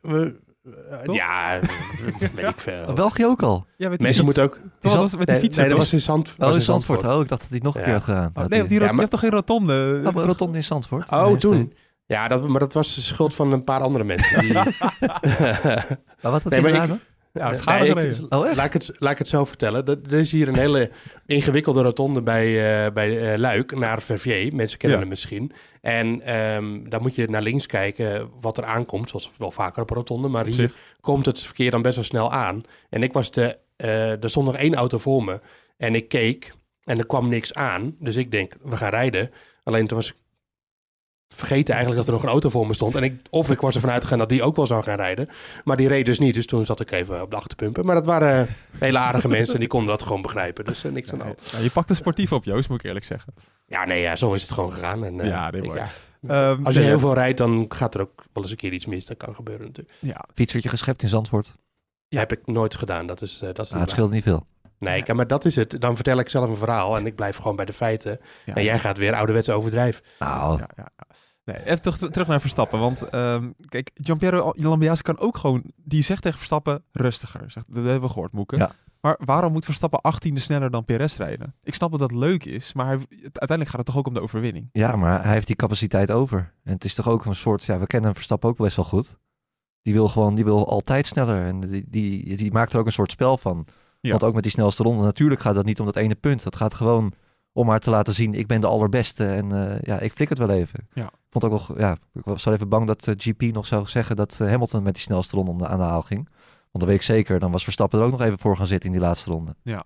[0.00, 0.40] We-
[0.90, 1.58] eh, ja,
[2.34, 2.92] weet ik veel.
[2.92, 3.66] België ook al.
[3.76, 4.58] Ja, met die Mensen moeten ook...
[4.80, 5.56] Dat was met die Nee, fiets.
[5.56, 7.04] nee, dat was in Zand, Oh, was in Zandvoort.
[7.04, 7.86] Oh, ik dacht dat hij het nog een Ja.
[7.86, 8.26] keer had gedaan.
[8.28, 10.02] Oh, Dat nee, op die Ja, maar- je hebt toch geen rotonde?
[10.14, 11.10] Oh, Rotonde in Zandvoort.
[11.10, 11.72] Oh, Nee, toen.
[12.06, 14.40] Ja, dat, maar dat was de schuld van een paar andere mensen.
[14.40, 14.52] Die,
[16.22, 16.96] Maar wat had Nee, hij maar gedaan?
[16.96, 18.32] ik- ja, Nee, schade ik-.
[18.34, 18.56] Oh, echt?
[18.56, 19.86] laat, ik het, laat ik het zo vertellen.
[19.86, 20.90] Er, er is hier een hele
[21.26, 22.46] ingewikkelde rotonde bij,
[22.86, 24.50] eh, bij eh, Luik naar Verviers.
[24.50, 25.04] Mensen kennen Ja.
[25.04, 25.52] hem misschien.
[25.80, 29.08] En ehm, daar moet je naar links kijken wat er aankomt.
[29.08, 30.28] Zoals wel vaker op een rotonde.
[30.28, 32.62] Maar hier komt het verkeer dan best wel snel aan.
[32.90, 33.58] En ik was de...
[33.76, 35.40] eh, er stond nog één auto voor me.
[35.76, 37.96] En ik keek en er kwam niks aan.
[37.98, 39.30] Dus ik denk, we gaan rijden.
[39.62, 40.16] Alleen toen was ik
[41.34, 42.96] vergeten eigenlijk dat er nog een auto voor me stond.
[42.96, 45.28] En ik, of ik was ervan uitgegaan dat die ook wel zou gaan rijden.
[45.64, 46.34] Maar die reed dus niet.
[46.34, 47.84] Dus toen zat ik even op de achterpumpen.
[47.86, 48.48] Maar dat waren
[48.78, 50.64] hele aardige mensen en die konden dat gewoon begrijpen.
[50.64, 51.40] Dus eh, niks aan de hand.
[51.52, 53.34] Ja, je pakt een sportief op, Joost, moet ik eerlijk zeggen.
[53.66, 55.04] Ja, nee, ja, zo is het gewoon gegaan.
[55.04, 55.78] En, eh, Ja, mooi.
[55.78, 55.86] ja.
[56.28, 57.02] Ehm, Als je nee, heel ja.
[57.02, 59.04] veel rijdt, dan gaat er ook wel eens een keer iets mis.
[59.04, 59.96] Dat kan gebeuren natuurlijk.
[60.00, 61.52] Ja, Fietsertje geschept in Zandvoort.
[62.08, 63.06] Dat heb ik nooit gedaan.
[63.06, 64.46] Dat is, eh, dat is niet het scheelt niet veel.
[64.78, 65.80] Nee, maar dat is het.
[65.80, 68.18] Dan vertel ik zelf een verhaal en ik blijf gewoon bij de feiten.
[68.44, 70.04] ja, en jij gaat weer ouderwets overdrijven.
[70.18, 71.11] Nou, ja, ja, ja.
[71.44, 72.78] Nee, even terug, terug naar Verstappen.
[72.78, 75.62] Want ehm, kijk, Giampiero Lambiase kan ook gewoon...
[75.76, 77.50] Die zegt tegen Verstappen rustiger.
[77.50, 78.56] Zegt, dat hebben we gehoord, Moeke.
[78.56, 78.72] Ja.
[79.00, 81.54] Maar waarom moet Verstappen 18e sneller dan Perez rijden?
[81.62, 84.20] Ik snap dat dat leuk is, maar hij, uiteindelijk gaat het toch ook om de
[84.20, 84.68] overwinning.
[84.72, 86.52] Ja, maar hij heeft die capaciteit over.
[86.64, 89.16] En het is toch ook een soort, ja, we kennen Verstappen ook best wel goed.
[89.82, 91.44] Die wil gewoon, die wil altijd sneller.
[91.44, 93.66] En die, die, die maakt er ook een soort spel van.
[94.00, 94.10] Ja.
[94.10, 96.42] Want ook met die snelste ronde, natuurlijk gaat dat niet om dat ene punt.
[96.42, 97.12] Dat gaat gewoon
[97.52, 99.26] om maar te laten zien, ik ben de allerbeste.
[99.26, 100.88] En eh, ja, ik flik het wel even.
[100.92, 101.04] Ja.
[101.06, 103.86] Ik vond ook wel, ja, ik was wel even bang dat eh, GP nog zou
[103.86, 106.24] zeggen dat eh, Hamilton met die snelste ronde aan de haal ging.
[106.70, 108.90] Want dat weet ik zeker, dan was Verstappen er ook nog even voor gaan zitten
[108.90, 109.54] in die laatste ronde.
[109.64, 109.80] Uh,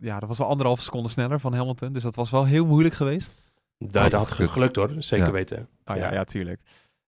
[0.00, 1.92] ja, dat was wel anderhalf seconde sneller van Hamilton.
[1.92, 3.32] Dus dat was wel heel moeilijk geweest.
[3.78, 4.52] Nou, dat had gelukt.
[4.52, 5.32] gelukt hoor, zeker Ja.
[5.32, 5.68] weten.
[5.84, 6.12] Ah, ja, Ja.
[6.12, 6.60] ja, tuurlijk.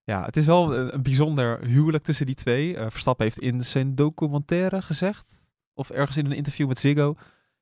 [0.05, 2.77] Ja, het is wel een, een bijzonder huwelijk tussen die twee.
[2.89, 5.33] Verstappen heeft in zijn documentaire gezegd,
[5.75, 7.15] of ergens in een interview met Ziggo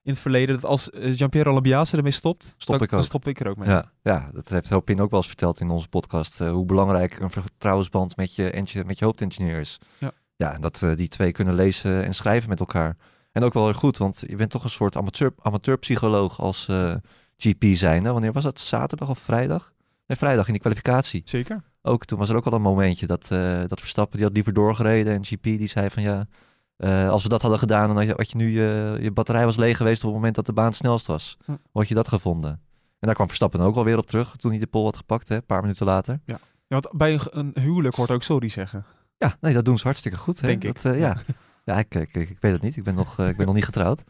[0.06, 3.28] in het verleden, dat als eh, Giampiero Lambiase ermee stopt, Stop dan, ik dan stop
[3.28, 3.68] ik er ook mee.
[3.68, 6.40] Ja, ja, dat heeft Hopin ook wel eens verteld in onze podcast.
[6.40, 9.78] eh, hoe belangrijk een vertrouwensband met je, met je hoofdengineer is.
[9.98, 10.10] Ja.
[10.36, 12.96] ja en dat eh, die twee kunnen lezen en schrijven met elkaar.
[13.32, 16.68] En ook wel heel goed, want je bent toch een soort amateur, amateurpsycholoog als
[17.36, 18.12] GP zijnde.
[18.12, 18.60] Wanneer was dat?
[18.60, 19.72] Zaterdag of vrijdag?
[20.06, 21.22] Nee, vrijdag in die kwalificatie.
[21.24, 21.62] Zeker.
[21.82, 23.28] Ook toen was er ook al een momentje dat,
[23.68, 25.14] dat Verstappen die had liever doorgereden.
[25.14, 26.26] En GP die zei van ja,
[26.76, 29.44] eh, als we dat hadden gedaan, dan had je, had je nu je, je batterij
[29.44, 31.36] was leeg geweest op het moment dat de baan het snelst was.
[31.44, 31.56] Hm.
[31.72, 32.50] Had je dat gevonden?
[32.50, 35.34] En daar kwam Verstappen ook alweer op terug toen hij de pol had gepakt, hè,
[35.34, 36.20] een paar minuten later.
[36.24, 38.84] Ja, want bij een, huwelijk hoort ook sorry zeggen.
[39.18, 40.40] Ja, nee, dat doen ze hartstikke goed.
[40.40, 40.46] Hè?
[40.46, 40.84] Denk ik.
[40.84, 41.16] Eh, ja,
[41.64, 42.76] ja ik, ik, ik weet het niet.
[42.76, 44.04] Ik ben nog, eh, ik ben nog niet getrouwd.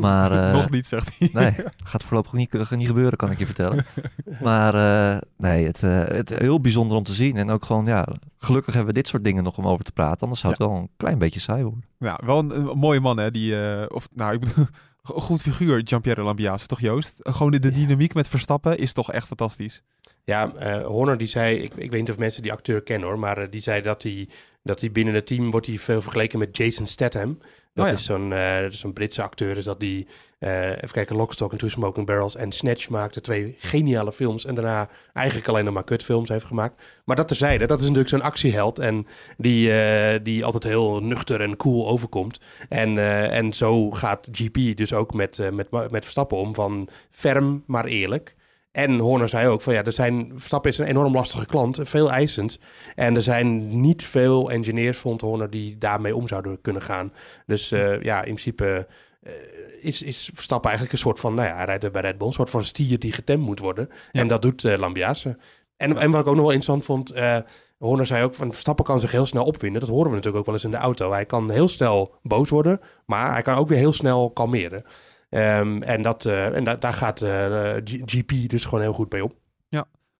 [0.00, 1.28] Maar eh, Nog niet, zegt hij.
[1.32, 3.86] Nee, gaat voorlopig niet, eh, niet gebeuren, kan ik je vertellen.
[4.40, 7.36] Maar eh, nee, het, eh het is heel bijzonder om te zien.
[7.36, 8.06] En ook gewoon, ja,
[8.38, 10.20] gelukkig hebben we dit soort dingen nog om over te praten.
[10.20, 11.84] Anders zou het wel een klein beetje saai worden.
[11.98, 13.30] Ja, wel een, een mooie man, hè?
[13.30, 14.66] Die, eh, of, nou, ik bedoel,
[15.02, 17.16] een goed figuur, Giampiero Lambiase, toch Joost?
[17.18, 19.82] Gewoon de, de dynamiek met Verstappen is toch echt fantastisch.
[20.24, 23.18] Ja, eh Horner die zei, ik, ik weet niet of mensen die acteur kennen hoor,
[23.18, 24.28] maar eh, die zei dat hij,
[24.62, 27.38] dat hij binnen het team wordt hij veel vergeleken met Jason Statham.
[27.78, 27.98] Dat Oh ja.
[27.98, 30.06] is zo'n eh, zo'n Britse acteur, is dat die,
[30.38, 33.20] eh, even kijken, Lockstock and Two Smoking Barrels en Snatch maakte.
[33.20, 36.82] Twee geniale films en daarna eigenlijk alleen nog maar kutfilms heeft gemaakt.
[37.04, 39.06] Maar dat terzijde, dat is natuurlijk zo'n actieheld en
[39.36, 42.40] die, eh, die altijd heel nuchter en cool overkomt.
[42.68, 42.98] En,
[43.32, 48.34] en zo gaat GP dus ook met, met, met Verstappen om, van ferm maar eerlijk.
[48.70, 52.10] En Horner zei ook van ja, er zijn, Verstappen is een enorm lastige klant, veel
[52.10, 52.58] eisend.
[52.94, 57.12] En er zijn niet veel engineers, vond Horner, die daarmee om zouden kunnen gaan.
[57.46, 58.86] Dus eh, ja, in principe
[59.22, 59.32] eh,
[59.80, 62.26] is, is Verstappen eigenlijk een soort van, nou ja, hij rijdt er bij Red Bull,
[62.26, 63.88] een soort van stier die getemd moet worden.
[64.12, 64.20] Ja.
[64.20, 65.38] En dat doet eh Lambiase.
[65.76, 67.38] En, en wat ik ook nog wel interessant vond, eh
[67.78, 69.80] Horner zei ook van Verstappen kan zich heel snel opwinden.
[69.80, 71.12] Dat horen we natuurlijk ook wel eens in de auto.
[71.12, 74.84] Hij kan heel snel boos worden, maar hij kan ook weer heel snel kalmeren.
[75.28, 79.20] Ehm, en dat, eh, en da- daar gaat eh, GP dus gewoon heel goed bij
[79.20, 79.34] op.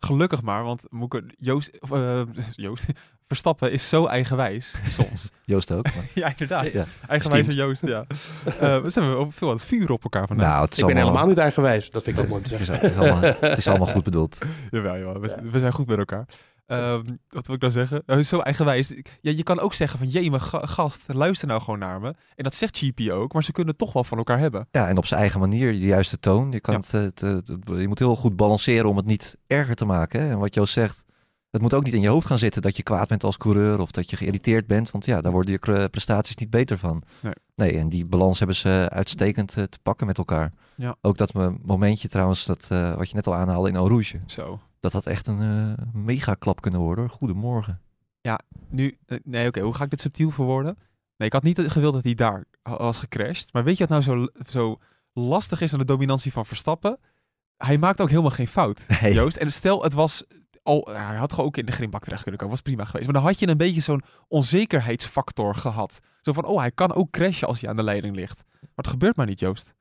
[0.00, 2.20] Gelukkig maar, want Moeke, Joost, eh,
[2.52, 2.84] Joost,
[3.26, 5.30] Verstappen is zo eigenwijs soms.
[5.44, 5.84] Joost ook.
[5.94, 6.72] maar- ja, inderdaad.
[6.72, 6.84] Ja.
[7.08, 8.04] Eigenwijze Joost, ja.
[8.60, 10.46] Eh we zijn ook veel aan het vuur op elkaar vandaag.
[10.48, 11.90] Nou, het is Ik ben helemaal niet eigenwijs.
[11.90, 12.80] Dat vind ik ook mooi om te zeggen.
[12.80, 14.38] het, is allemaal, het is allemaal goed bedoeld.
[14.70, 15.20] Jawel, jawel.
[15.20, 16.26] We, we zijn goed met elkaar.
[16.68, 18.02] Ehm, wat wil ik nou zeggen?
[18.06, 18.88] Eh, zo eigenwijs.
[19.20, 22.08] Ja, je kan ook zeggen van, jee, mijn ga- gast, luister nou gewoon naar me.
[22.34, 24.68] En dat zegt GP ook, maar ze kunnen het toch wel van elkaar hebben.
[24.70, 26.52] Ja, en op zijn eigen manier, de juiste toon.
[26.52, 26.80] Je, kan Ja.
[26.80, 30.20] het, het, eh, het- je moet heel goed balanceren om het niet erger te maken.
[30.20, 30.30] Hè?
[30.30, 31.04] En wat Joost zegt,
[31.50, 33.80] het moet ook niet in je hoofd gaan zitten dat je kwaad bent als coureur
[33.80, 34.90] of dat je geïrriteerd bent.
[34.90, 37.02] Want ja, daar worden je prestaties niet beter van.
[37.22, 37.32] Nee.
[37.54, 40.52] nee en die balans hebben ze uitstekend eh, te pakken met elkaar.
[40.76, 40.96] Ja.
[41.00, 44.20] Ook dat me- momentje trouwens, dat, eh, wat je net al aanhaalde in Eau Rouge.
[44.26, 44.60] Zo.
[44.80, 47.04] Dat had echt een eh mega klap kunnen worden.
[47.04, 47.16] hoor.
[47.16, 47.80] Goedemorgen.
[48.70, 50.78] Nu, eh, nee, oké, hoe ga ik dit subtiel verwoorden?
[51.16, 53.52] Nee, ik had niet gewild dat hij daar was gecrashed.
[53.52, 54.78] Maar weet je wat nou zo, zo
[55.12, 56.98] lastig is aan de dominantie van Verstappen?
[57.56, 59.14] Hij maakt ook helemaal geen fout, Nee.
[59.14, 59.36] Joost.
[59.36, 60.24] En stel, het was
[60.62, 62.54] al, ja, hij had gewoon ook in de grimbak terecht kunnen komen.
[62.54, 63.04] Was prima geweest.
[63.04, 66.00] Maar dan had je een beetje zo'n onzekerheidsfactor gehad.
[66.20, 68.44] Zo van, oh, hij kan ook crashen als hij aan de leiding ligt.
[68.60, 69.74] Maar het gebeurt maar niet, Joost.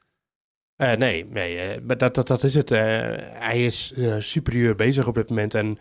[0.77, 2.71] Eh, nee, nee maar dat, dat, dat is het.
[2.71, 2.79] Eh,
[3.19, 5.53] hij is superieur bezig op dit moment.
[5.53, 5.77] En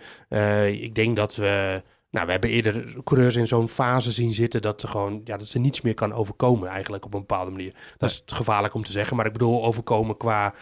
[0.72, 1.82] ik denk dat we...
[2.10, 5.46] Nou, we hebben eerder coureurs in zo'n fase zien zitten dat, ze gewoon, ja, dat
[5.46, 7.74] ze niets meer kan overkomen eigenlijk op een bepaalde manier.
[7.96, 10.54] Dat is gevaarlijk om te zeggen, maar ik bedoel overkomen qua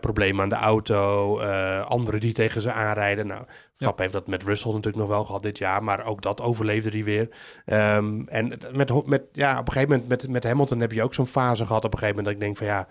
[0.00, 1.40] problemen aan de auto,
[1.80, 3.26] anderen die tegen ze aanrijden.
[3.26, 3.44] Nou,
[3.82, 6.90] Verstappen heeft dat met Russell natuurlijk nog wel gehad dit jaar, maar ook dat overleefde
[6.90, 7.28] hij weer.
[7.64, 11.14] Ehm, en met, met, ja, op een gegeven moment met, met Hamilton heb je ook
[11.14, 12.88] zo'n fase gehad op een gegeven moment dat ik denk van ja,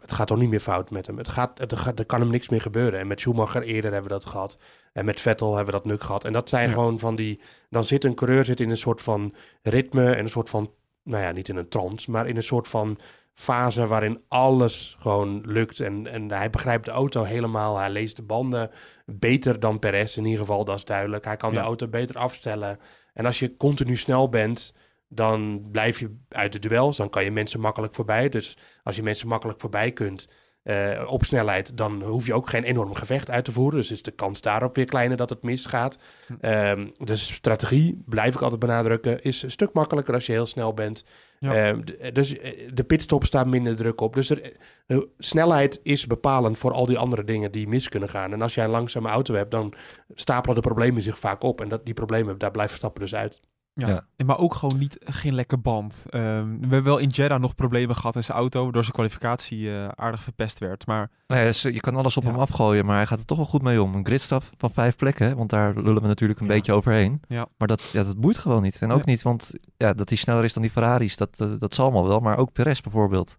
[0.00, 1.18] het gaat toch niet meer fout met hem.
[1.18, 3.00] Het gaat, het, gaat, er kan hem niks meer gebeuren.
[3.00, 4.58] En met Schumacher eerder hebben we dat gehad.
[4.92, 6.24] En met Vettel hebben we dat nu gehad.
[6.24, 6.74] En dat zijn Ja.
[6.74, 7.40] gewoon van die...
[7.70, 10.70] Dan zit een coureur zit in een soort van ritme en een soort van...
[11.04, 12.98] Nou ja, niet in een trance, maar in een soort van
[13.34, 15.80] fase waarin alles gewoon lukt.
[15.80, 17.78] En, en hij begrijpt de auto helemaal.
[17.78, 18.70] Hij leest de banden
[19.06, 21.24] beter dan Perez in ieder geval, dat is duidelijk.
[21.24, 21.58] Hij kan Ja.
[21.60, 22.78] de auto beter afstellen.
[23.12, 24.74] En als je continu snel bent,
[25.14, 26.96] dan blijf je uit de duels.
[26.96, 28.28] Dan kan je mensen makkelijk voorbij.
[28.28, 30.28] Dus als je mensen makkelijk voorbij kunt
[30.62, 33.78] eh, op snelheid, dan hoef je ook geen enorm gevecht uit te voeren.
[33.78, 35.98] Dus is de kans daarop weer kleiner dat het misgaat.
[36.26, 36.34] Hm.
[36.40, 40.74] Ehm, dus strategie, blijf ik altijd benadrukken, is een stuk makkelijker als je heel snel
[40.74, 41.04] bent.
[41.38, 41.54] Ja.
[41.54, 41.80] Ehm,
[42.12, 44.14] dus eh, de pitstop staat minder druk op.
[44.14, 44.52] Dus er,
[44.86, 48.32] eh, snelheid is bepalend voor al die andere dingen die mis kunnen gaan.
[48.32, 49.74] En als jij een langzame auto hebt, dan
[50.14, 51.60] stapelen de problemen zich vaak op.
[51.60, 53.40] En dat, die problemen, daar blijft Verstappen dus uit.
[53.74, 54.06] Ja.
[54.26, 56.04] Maar ook gewoon niet, geen lekke band.
[56.08, 59.70] Ehm, we hebben wel in Jeddah nog problemen gehad in zijn auto, waardoor zijn kwalificatie
[59.76, 60.86] eh, aardig verpest werd.
[60.86, 62.30] Maar Nee, ze- je kan alles op Ja.
[62.30, 63.94] hem afgooien, maar hij gaat er toch wel goed mee om.
[63.94, 66.52] Een gridstaf van vijf plekken, hè, want daar lullen we natuurlijk een Ja.
[66.52, 67.20] beetje overheen.
[67.28, 67.46] Ja.
[67.58, 68.76] Maar dat, ja, dat boeit gewoon niet.
[68.80, 71.74] En ook niet, want ja, dat hij sneller is dan die Ferraris, dat, eh, dat
[71.74, 72.20] zal allemaal wel.
[72.20, 73.36] Maar ook Perez bijvoorbeeld.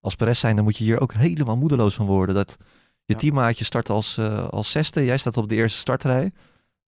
[0.00, 2.34] Als Perez zijn, dan moet je hier ook helemaal moedeloos van worden.
[2.34, 2.56] Dat
[3.04, 6.22] je teammaatje start als, eh, als zesde, jij staat op de eerste startrij.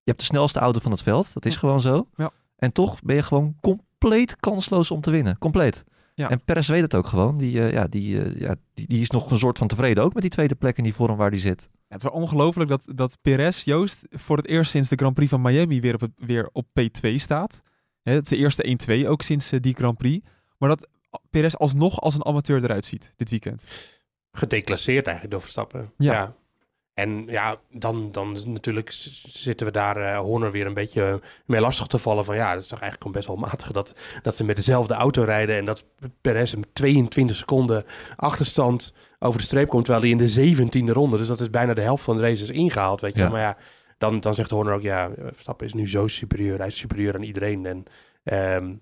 [0.02, 2.06] Je hebt de snelste auto van het veld, dat is gewoon zo.
[2.16, 2.30] Ja.
[2.60, 5.38] En toch ben je gewoon compleet kansloos om te winnen.
[5.38, 5.84] Compleet.
[6.14, 6.30] Ja.
[6.30, 7.36] En Perez weet het ook gewoon.
[7.36, 10.12] Die, eh, ja, die, eh, ja, die, die is nog een soort van tevreden ook
[10.12, 11.68] met die tweede plek in die vorm waar die zit.
[11.72, 15.14] Ja, het is wel ongelooflijk dat, dat Perez, Joost, voor het eerst sinds de Grand
[15.14, 17.62] Prix van Miami weer op, het, weer op P2 staat.
[18.02, 20.26] Hè, het is de eerste 1-2 ook sinds eh, die Grand Prix.
[20.58, 20.88] Maar dat
[21.30, 23.66] Perez alsnog als een amateur eruit ziet dit weekend.
[24.32, 25.92] Gedeclasseerd eigenlijk door Verstappen.
[25.96, 26.34] Ja.
[27.00, 28.90] En ja, dan, dan natuurlijk
[29.26, 32.24] zitten we daar eh Horner weer een beetje mee lastig te vallen.
[32.24, 34.94] Van ja, dat is toch eigenlijk gewoon best wel matig dat, dat ze met dezelfde
[34.94, 35.56] auto rijden.
[35.56, 35.84] En dat
[36.20, 37.84] Perez hem 22 seconden
[38.16, 39.84] achterstand over de streep komt.
[39.84, 42.42] Terwijl hij in de 17e ronde, dus dat is bijna de helft van de race,
[42.42, 43.00] is ingehaald.
[43.00, 43.18] Weet je.
[43.18, 43.24] Ja.
[43.24, 43.34] wel.
[43.34, 43.56] Maar ja,
[43.98, 46.58] dan, dan zegt Horner ook, ja, Verstappen is nu zo superieur.
[46.58, 47.66] Hij is superieur aan iedereen.
[47.66, 47.84] En
[48.24, 48.72] ehm,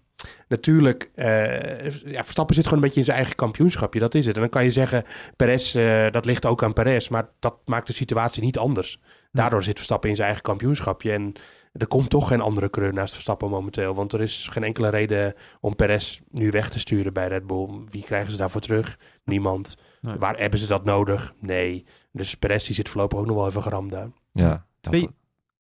[0.49, 4.01] natuurlijk, eh, ja, Verstappen zit gewoon een beetje in zijn eigen kampioenschapje.
[4.01, 4.35] Dat is het.
[4.35, 5.05] En dan kan je zeggen,
[5.37, 7.09] Perez, eh, dat ligt ook aan Perez.
[7.09, 9.01] Maar dat maakt de situatie niet anders.
[9.33, 11.13] Daardoor zit Verstappen in zijn eigen kampioenschapje.
[11.13, 11.33] En
[11.73, 13.95] er komt toch geen andere coureur naast Verstappen momenteel.
[13.95, 17.69] Want er is geen enkele reden om Perez nu weg te sturen bij Red Bull.
[17.91, 18.99] Wie krijgen ze daarvoor terug?
[19.25, 19.77] Niemand.
[20.01, 20.17] Nee.
[20.17, 21.35] Waar hebben ze dat nodig?
[21.41, 21.85] Nee.
[22.13, 24.09] Dus Perez die zit voorlopig ook nog wel even geram daar.
[24.33, 24.67] Ja.
[24.81, 25.09] Twee-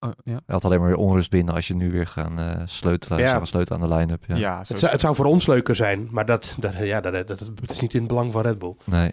[0.00, 0.32] Oh, ja.
[0.32, 3.18] had, hij had alleen maar weer onrust binnen als je nu weer gaan eh, sleutelen,
[3.18, 3.30] Ja.
[3.32, 4.24] gaan sleutelen aan de line-up.
[4.24, 4.36] Ja.
[4.36, 6.08] Ja, zo Het zou, het zou voor ons leuker zijn.
[6.10, 8.76] Maar dat, dat, ja, dat, dat, dat is niet in het belang van Red Bull.
[8.84, 9.12] Nee.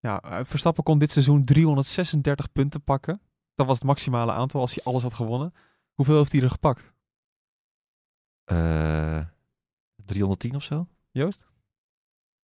[0.00, 3.20] Ja, eh, Verstappen kon dit seizoen 336 punten pakken.
[3.54, 5.52] Dat was het maximale aantal als hij alles had gewonnen.
[5.94, 6.92] Hoeveel heeft hij er gepakt,
[8.44, 9.20] Eh
[10.04, 10.88] 310 of zo?
[11.10, 11.46] Joost?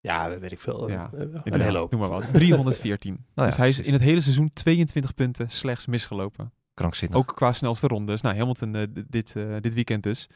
[0.00, 0.88] Ja, weet ik veel.
[0.90, 1.90] Ja, Eh, een hele hoop.
[1.90, 2.32] Noem maar wat.
[2.32, 3.24] 314.
[3.34, 6.52] ja, dus hij is in het hele seizoen 22 punten slechts misgelopen.
[6.74, 7.18] Krankzinnig.
[7.18, 8.20] Ook qua snelste rondes.
[8.20, 10.26] Nou, Hamilton eh, d- dit, eh, dit weekend dus.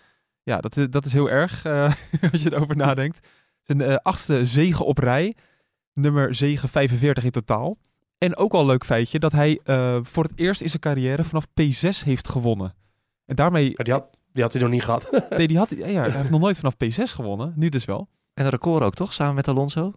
[0.42, 1.92] Ja, dat, is- dat is heel erg eh,
[2.32, 3.28] als je erover nadenkt.
[3.62, 5.34] Zijn eh, achtste zege op rij.
[5.92, 7.76] Nummer zege 45 in totaal.
[8.18, 11.24] En ook wel een leuk feitje dat hij eh, voor het eerst in zijn carrière
[11.24, 12.74] vanaf P6 heeft gewonnen.
[13.26, 15.10] En daarmee, Ja, die, had, die had hij nog niet gehad.
[15.36, 17.52] nee, die had, ja, hij heeft nog nooit vanaf P6 gewonnen.
[17.56, 18.08] Nu dus wel.
[18.34, 19.12] En een record ook, toch?
[19.12, 19.92] Samen met Alonso?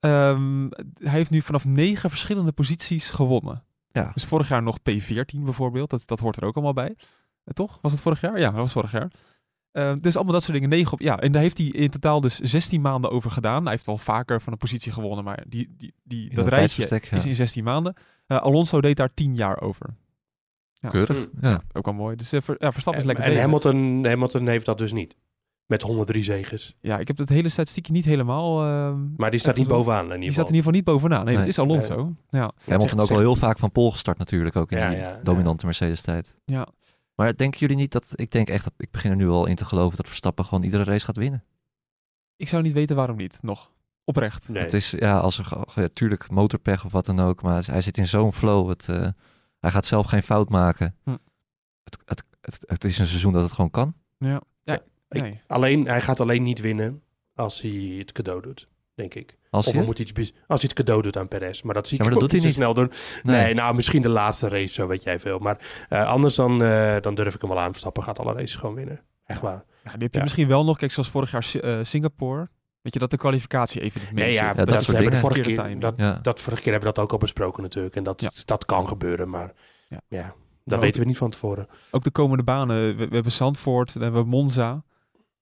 [0.00, 3.64] Ehm, hij heeft nu vanaf negen verschillende posities gewonnen.
[3.90, 4.10] Ja.
[4.14, 5.90] Dus vorig jaar nog P14 bijvoorbeeld.
[5.90, 6.94] Dat, dat hoort er ook allemaal bij.
[7.44, 7.78] Eh, toch?
[7.82, 8.38] Was het vorig jaar?
[8.38, 9.10] Ja, dat was vorig jaar.
[9.72, 10.68] Ehm, dus allemaal dat soort dingen.
[10.68, 11.00] 9 op.
[11.00, 13.62] Ja, en daar heeft hij in totaal dus 16 maanden over gedaan.
[13.62, 16.54] Hij heeft wel vaker van een positie gewonnen, maar die, die, die, In dat dat
[16.54, 17.16] rijtje ja.
[17.16, 17.94] is in 16 maanden.
[18.26, 19.96] Eh, Alonso deed daar 10 jaar over.
[20.72, 20.88] Ja.
[20.88, 21.28] Keurig.
[21.40, 21.62] Ja.
[21.72, 22.16] Ook wel mooi.
[22.16, 23.70] Dus eh, Ver- ja, Verstappen is en lekker en bezig.
[23.72, 25.16] Hamilton, Hamilton heeft dat dus niet.
[25.68, 26.76] Met 103 zegens.
[26.80, 28.62] Ja, ik heb het hele statistiekje niet helemaal...
[28.64, 30.72] ehm, Maar die staat niet bovenaan in ieder die staat in geval.
[30.74, 31.24] ieder geval niet bovenaan.
[31.24, 31.42] Nee, Nee.
[31.44, 32.14] dat is Alonso.
[32.28, 32.38] Ja.
[32.38, 34.98] Hamilton Zegt- ook wel zegt- heel vaak van Pol gestart natuurlijk, ook in Ja, die
[34.98, 36.34] ja, dominante Mercedes-tijd.
[36.44, 36.68] Ja.
[37.14, 39.54] Maar denken jullie niet dat, ik denk echt dat, ik begin er nu al in
[39.56, 41.44] te geloven dat Verstappen gewoon iedere race gaat winnen.
[42.36, 43.72] Ik zou niet weten waarom niet, nog.
[44.04, 44.48] Oprecht.
[44.48, 44.62] Nee.
[44.62, 47.98] Het is, ja, als er, ja, tuurlijk motorpech of wat dan ook, maar hij zit
[47.98, 48.68] in zo'n flow.
[48.68, 49.08] Het, eh,
[49.58, 50.94] hij gaat zelf geen fout maken.
[51.04, 51.16] Hm.
[51.82, 53.94] Het, het, het, het is een seizoen dat het gewoon kan.
[54.18, 54.40] Ja.
[54.62, 54.80] ja.
[55.08, 55.40] Ik- Nee.
[55.46, 57.02] Alleen, hij gaat alleen niet winnen
[57.34, 59.36] als hij het cadeau doet, denk ik.
[59.50, 61.62] Als Of hij het- moet iets als hij het cadeau doet aan Perez.
[61.62, 62.92] Maar dat zie ik Ja, maar hem dat ook doet niet snel doen.
[63.22, 63.54] Nee.
[63.54, 65.38] nou misschien de laatste race, zo weet jij veel.
[65.38, 67.70] Maar eh, anders dan, eh, dan durf ik hem wel aan.
[67.70, 69.00] Verstappen gaat alle races gewoon winnen.
[69.26, 69.64] Echt waar.
[69.84, 70.22] Ja, die heb je Ja.
[70.22, 72.48] misschien wel nog, kijk, zoals vorig jaar eh, Singapore.
[72.82, 74.56] Weet je, dat de kwalificatie even niet mee Nee, ja, zit.
[74.56, 76.18] dat dat, soort we hebben de vorige keer, dat, Ja.
[76.22, 77.96] dat vorige keer hebben we dat ook al besproken natuurlijk.
[77.96, 78.30] En dat, Ja.
[78.44, 79.52] dat kan gebeuren, maar
[79.88, 80.00] Ja.
[80.08, 80.32] ja, dat
[80.64, 81.68] Maar weten we niet van tevoren.
[81.90, 82.96] Ook de komende banen.
[82.96, 84.82] We, we hebben Zandvoort, dan hebben we Monza.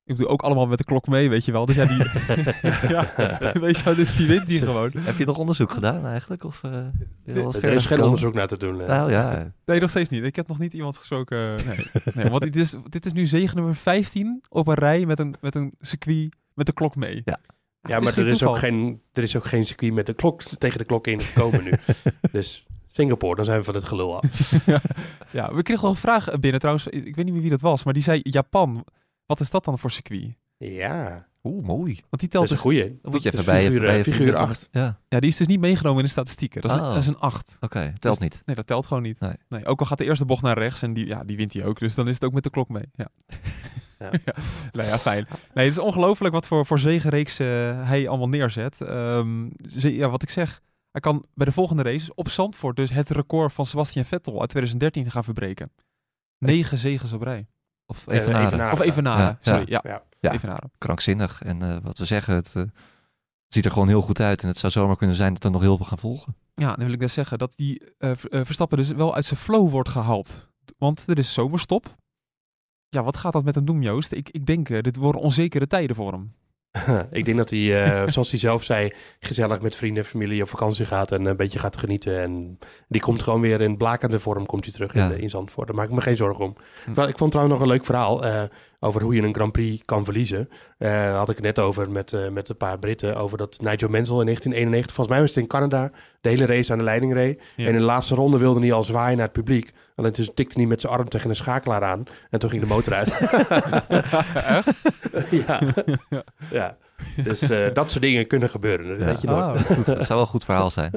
[0.07, 1.66] Ik bedoel, ook allemaal met de klok mee, weet je wel.
[1.66, 1.97] Dus ja, die,
[2.95, 3.12] ja,
[3.61, 4.90] weet je wel, dus die wint die gewoon.
[4.99, 6.45] Heb je nog onderzoek gedaan eigenlijk?
[6.45, 8.81] Of, eh, wat Er is geen onderzoek naar te doen.
[8.81, 8.88] eh.
[8.88, 10.25] Nou ja, Nee, nog steeds niet.
[10.25, 11.55] Ik heb nog niet iemand gesproken.
[11.66, 15.19] Nee, nee want dit is, dit is nu zege nummer 15 op een rij met
[15.19, 17.23] een, met een circuit met de klok mee.
[17.25, 17.38] Ja.
[17.81, 20.79] Ja, maar er is, ook geen, er is ook geen circuit met de klok tegen
[20.79, 21.73] de klok in gekomen nu.
[22.33, 24.53] Dus Singapore, dan zijn we van het gelul af.
[25.31, 26.87] ja, we kregen al een vraag binnen trouwens.
[26.87, 28.85] Ik weet niet meer wie dat was, maar die zei Japan.
[29.27, 30.35] Wat is dat dan voor circuit?
[30.57, 31.93] Ja, Oeh, mooi.
[31.95, 32.99] Want die dat telt is een dus, goeie.
[33.03, 34.69] Dan moet je Dat even is bij figuur, bij eh, figuur vrienden- 8.
[34.71, 36.61] Ja, ja, die is dus niet meegenomen in de statistieken.
[36.62, 36.89] Dat is, een, Oh.
[36.89, 37.57] dat is een 8.
[37.61, 37.93] oké.
[37.99, 38.43] Telt Dus- niet.
[38.47, 39.21] Nee, dat telt gewoon niet.
[39.21, 39.35] Nee.
[39.49, 39.67] Nee.
[39.67, 41.79] ook al gaat de eerste bocht naar rechts en die, ja, die wint hij ook.
[41.79, 42.85] Dus dan is het ook met de klok mee.
[42.95, 43.09] Ja.
[43.99, 44.11] Ja.
[44.25, 44.35] ja.
[44.73, 45.27] Nee, ja, fijn.
[45.55, 47.47] Nee, het is ongelooflijk wat voor, voor zegenreeks eh,
[47.89, 48.81] hij allemaal neerzet.
[48.81, 50.61] Ehm, ze- ja, wat ik zeg,
[50.91, 54.49] hij kan bij de volgende race op Zandvoort dus het record van Sebastian Vettel uit
[54.51, 55.73] 2013 gaan verbreken.
[56.39, 57.47] Negen zegens op rij.
[57.87, 58.37] Of Eh, even.
[58.46, 58.72] Evenaar.
[58.72, 59.64] Of Evenaren, Ja, sorry.
[59.68, 59.81] ja.
[59.83, 60.03] Ja, Ja.
[60.20, 60.33] Ja.
[60.33, 60.70] Evenaren.
[60.79, 61.42] Krankzinnig.
[61.42, 62.62] En eh, wat we zeggen, het eh,
[63.49, 64.42] ziet er gewoon heel goed uit.
[64.42, 66.37] En het zou zomaar kunnen zijn dat er nog heel veel gaan volgen.
[66.55, 69.25] Ja, dan wil ik dus zeggen dat die eh, Ver- eh, Verstappen dus wel uit
[69.25, 70.49] zijn flow wordt gehaald.
[70.79, 71.94] Want er is zomerstop.
[72.88, 74.12] Ja, wat gaat dat met hem doen, Joost?
[74.12, 76.35] Ik, ik denk, eh, dit worden onzekere tijden voor hem.
[77.11, 80.49] ik denk dat hij, eh, zoals hij zelf zei, gezellig met vrienden en familie op
[80.49, 82.21] vakantie gaat en een beetje gaat genieten.
[82.21, 82.59] En
[82.89, 85.03] die komt gewoon weer in blakende vorm komt hij terug Ja.
[85.03, 85.67] in, de- in Zandvoort.
[85.67, 86.57] Daar maak ik me geen zorgen om.
[86.85, 86.95] Hm.
[86.95, 88.43] Wel, ik vond trouwens nog een leuk verhaal eh,
[88.81, 90.49] over hoe je een Grand Prix kan verliezen.
[90.79, 93.17] Eh, Daar had ik het net over met, eh, met een paar Britten.
[93.17, 96.73] Over dat Nigel Mansell in 1991, volgens mij was het in Canada, de hele race
[96.73, 97.43] aan de leiding reed.
[97.57, 97.67] Ja.
[97.67, 99.73] En in de laatste ronde wilde hij al zwaaien naar het publiek.
[99.95, 102.05] Alleen toen tikte hij met zijn arm tegen een schakelaar aan.
[102.31, 103.11] En toen ging de motor uit.
[104.35, 104.69] Echt?
[105.47, 105.61] ja.
[106.51, 106.77] ja.
[107.25, 108.89] Dus eh, dat soort dingen kunnen gebeuren.
[108.89, 109.05] Dat Ja.
[109.07, 109.69] weet je nooit.
[109.69, 110.91] Het zou wel een goed verhaal zijn.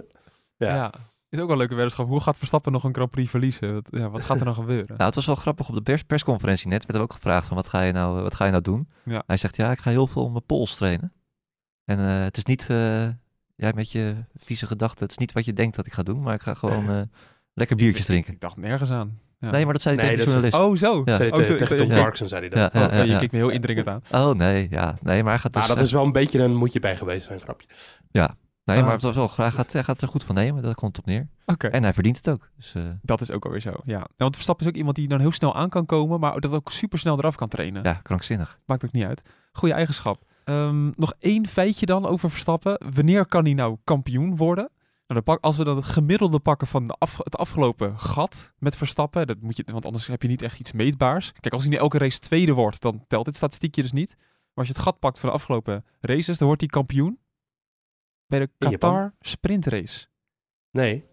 [0.58, 0.76] Ja.
[0.76, 0.92] ja.
[1.30, 2.08] Is ook wel een leuke weddenschap.
[2.08, 3.74] Hoe gaat Verstappen nog een Grand Prix verliezen?
[3.74, 4.88] Wat, ja, wat gaat er dan gebeuren?
[4.88, 5.70] Nou, het was wel grappig.
[5.70, 8.36] Op de pers persconferentie net werd er ook gevraagd van wat ga je nou, wat
[8.36, 8.89] ga je nou doen?
[9.06, 9.24] Ja.
[9.28, 11.13] Hij zegt ja, ik ga heel veel om mijn pols trainen.
[11.86, 13.04] En eh, het is niet, eh,
[13.56, 16.24] ja, met je vieze gedachten, het is niet wat je denkt dat ik ga doen,
[16.24, 17.02] maar ik ga gewoon eh,
[17.54, 18.34] lekker biertjes drinken.
[18.34, 19.20] Ik dacht nergens aan.
[19.39, 19.52] Ja.
[19.52, 20.84] Nee, maar dat zei hij Nee, tegen de journalist.
[20.84, 21.02] Oh, zo.
[21.06, 21.15] Ja.
[21.15, 21.94] Zei Oh, zo- tegen Tom ja.
[21.96, 22.74] Clarkson, zei hij dat.
[22.74, 23.18] Ja, ja, Oh, ja, je ja.
[23.18, 24.02] kijkt me heel indringend aan.
[24.12, 25.68] Oh nee, ja, nee, maar hij gaat dus...
[25.68, 27.68] Maar dat is wel een beetje een moet je bij geweest zijn, grapje.
[28.69, 28.84] Nee, Ah.
[28.86, 31.05] maar het was wel, hij gaat, hij gaat er goed van nemen, daar komt op
[31.05, 31.27] neer.
[31.45, 31.67] Oké.
[31.67, 32.49] En hij verdient het ook.
[32.58, 33.71] Dus, eh, Dat is ook alweer zo.
[33.84, 34.05] Ja.
[34.17, 36.71] Want Verstappen is ook iemand die dan heel snel aan kan komen, maar dat ook
[36.71, 37.84] super snel eraf kan trainen.
[37.84, 38.58] ja, krankzinnig.
[38.65, 39.21] Maakt ook niet uit.
[39.51, 40.23] Goede eigenschap.
[40.43, 42.82] Ehm, nog één feitje dan over Verstappen.
[42.95, 44.69] Wanneer kan hij nou kampioen worden?
[45.08, 48.75] Nou, pak, als we dan het gemiddelde pakken van de af, het afgelopen gat met
[48.75, 51.32] Verstappen, dat moet je, want anders heb je niet echt iets meetbaars.
[51.39, 54.15] Kijk, als hij nu elke race tweede wordt, dan telt dit statistiekje dus niet.
[54.17, 57.19] Maar als je het gat pakt van de afgelopen races, dan wordt hij kampioen
[58.30, 58.50] bij de?
[58.58, 60.06] Qatar sprintrace.
[60.72, 61.06] Nee.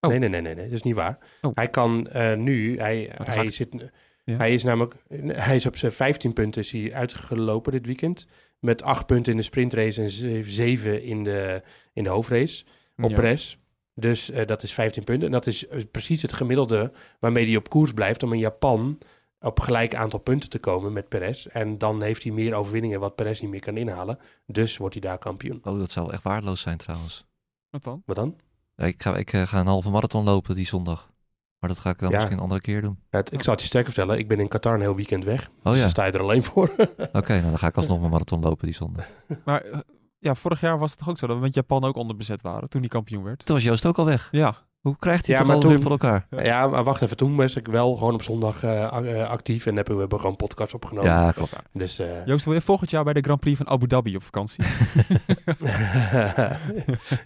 [0.00, 0.10] Oh.
[0.10, 1.18] Nee, nee, nee, nee, nee, dat is niet waar.
[1.40, 1.50] Oh.
[1.54, 3.90] Hij kan eh, nu, hij, ga hij, zit,
[4.24, 4.36] Ja.
[4.36, 4.94] hij is namelijk,
[5.26, 8.26] hij is op zijn 15 punten is hij uitgelopen dit weekend.
[8.58, 10.10] Met 8 punten in de sprintrace en
[10.44, 12.64] 7 in de, in de hoofdrace
[12.96, 13.14] op Ja.
[13.14, 13.56] Perez.
[13.94, 15.26] Dus eh, dat is 15 punten.
[15.26, 18.98] En dat is eh, precies het gemiddelde waarmee hij op koers blijft om in Japan
[19.40, 21.46] op gelijk aantal punten te komen met Perez.
[21.46, 24.18] En dan heeft hij meer overwinningen wat Perez niet meer kan inhalen.
[24.46, 25.60] Dus wordt hij daar kampioen.
[25.64, 27.26] Oh, dat zou echt waardeloos zijn trouwens.
[27.70, 28.02] Wat dan?
[28.06, 28.36] Wat dan?
[28.74, 31.10] Ja, ik, ga, ik eh, ga een halve marathon lopen die zondag.
[31.58, 32.14] Maar dat ga ik dan Ja.
[32.16, 32.98] misschien een andere keer doen.
[33.10, 35.48] Het, ik zal het je sterker vertellen, ik ben in Qatar een heel weekend weg.
[35.48, 36.70] Oh dus ja, dan sta je er alleen voor.
[37.12, 39.06] oké, nou dan ga ik alsnog mijn marathon lopen die zondag.
[39.44, 39.78] Maar eh,
[40.18, 42.68] ja, vorig jaar was het toch ook zo dat we met Japan ook onderbezet waren
[42.68, 43.44] toen hij kampioen werd.
[43.46, 44.28] Toen was Joost ook al weg.
[44.30, 46.26] Ja, Hoe krijgt hij Ja, maar toen- weer voor elkaar?
[46.42, 47.16] Ja, maar wacht even.
[47.16, 50.36] Toen was ik wel gewoon op zondag eh, eh, actief en hebben we hebben gewoon
[50.36, 51.10] podcast opgenomen.
[51.10, 51.56] Ja, klopt.
[51.72, 54.22] Dus eh, Joost, wil je volgend jaar bij de Grand Prix van Abu Dhabi op
[54.22, 54.64] vakantie?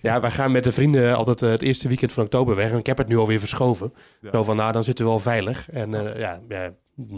[0.02, 2.70] ja, wij gaan met de vrienden altijd het eerste weekend van oktober weg.
[2.70, 3.92] En ik heb het nu alweer verschoven.
[4.20, 4.30] Ja.
[4.32, 5.70] Zo van, nou, dan zitten we wel veilig.
[5.70, 6.70] En eh, ja, ja,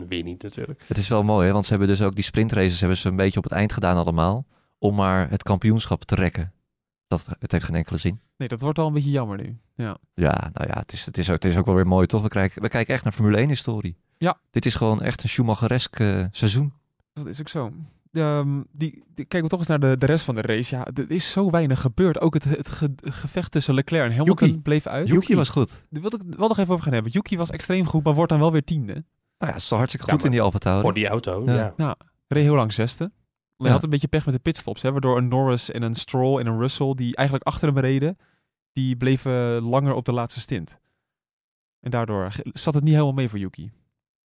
[0.09, 0.83] weer niet natuurlijk.
[0.87, 1.53] Het is wel mooi, hè?
[1.53, 3.97] want ze hebben dus ook die sprintraces hebben ze een beetje op het eind gedaan
[3.97, 4.45] allemaal.
[4.79, 6.53] Om maar het kampioenschap te rekken.
[7.07, 8.21] Dat, het heeft geen enkele zin.
[8.37, 9.59] Nee, dat wordt wel een beetje jammer nu.
[9.75, 9.97] Ja.
[10.15, 12.23] Ja, nou ja, het is, het is, ook, het is ook wel weer mooi, toch?
[12.23, 13.97] We, kijken, we kijken echt naar Formule 1 historie.
[14.19, 14.39] Ja.
[14.51, 16.73] Dit is gewoon echt een Schumacheresk eh, seizoen.
[17.13, 17.73] Dat is ook zo.
[18.13, 20.75] Ehm, die, die, kijken we toch eens naar de, de rest van de race.
[20.77, 22.21] Ja, er is zo weinig gebeurd.
[22.21, 24.61] Ook het, het ge- gevecht tussen Leclerc en Hamilton Yuki.
[24.61, 25.09] bleef uit.
[25.09, 25.69] Yuki was goed.
[25.91, 27.13] Daar wil ik het wel nog even over gaan hebben.
[27.13, 28.93] Yuki was extreem goed, maar wordt dan wel weer tiende.
[28.93, 29.03] Nou
[29.39, 30.83] ja, het is toch hartstikke Ja, goed in die Alfa Tauri.
[30.83, 31.75] Voor die auto, Ja.
[31.77, 31.97] ja.
[32.29, 33.11] Reed heel lang zesde.
[33.57, 33.77] Alleen Ja.
[33.77, 34.83] had een beetje pech met de pitstops.
[34.83, 38.19] Hè, waardoor een Norris en een Stroll en een Russell, die eigenlijk achter hem reden,
[38.73, 40.81] die bleven langer op de laatste stint.
[41.81, 43.71] En daardoor zat het niet helemaal mee voor Yuki.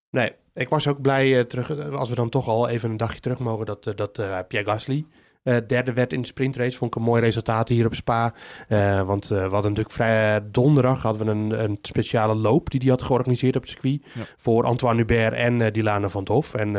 [0.09, 2.97] Nee, ik was ook blij eh, terug, eh, als we dan toch al even een
[2.97, 5.05] dagje terug mogen, dat, eh, dat eh, Pierre Gasly
[5.43, 6.77] eh, derde werd in de sprintrace.
[6.77, 8.33] Vond ik een mooi resultaat hier op Spa.
[8.67, 12.79] Eh, want eh, we hadden natuurlijk vrij donderdag hadden we een, een speciale loop die
[12.79, 14.01] hij had georganiseerd op het circuit.
[14.13, 14.21] Ja.
[14.37, 16.53] Voor Antoine Hubert en Dilana van het Hof.
[16.53, 16.71] En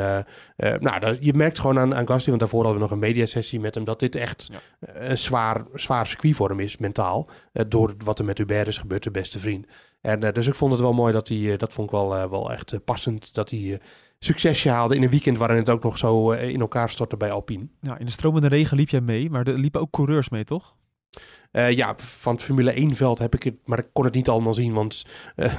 [0.57, 3.61] nou, dat, je merkt gewoon aan, aan Gasly, want daarvoor hadden we nog een mediasessie
[3.61, 4.59] met hem, dat dit echt Ja.
[4.79, 7.29] een zwaar, zwaar circuit voor hem is, mentaal.
[7.69, 9.67] Door wat er met Hubert is gebeurd, de beste vriend.
[10.01, 12.85] En dus ik vond het wel mooi dat hij, dat vond ik wel, wel echt
[12.85, 13.81] passend, dat hij
[14.25, 17.31] succesje haalde in een weekend waarin het ook nog zo eh, in elkaar stortte bij
[17.31, 17.67] Alpine.
[17.81, 20.75] Ja, in de stromende regen liep jij mee, maar er liepen ook coureurs mee, toch?
[21.53, 24.29] Eh, ja, van het Formule 1 veld heb ik het, maar ik kon het niet
[24.29, 25.07] allemaal zien, want
[25.37, 25.59] eh,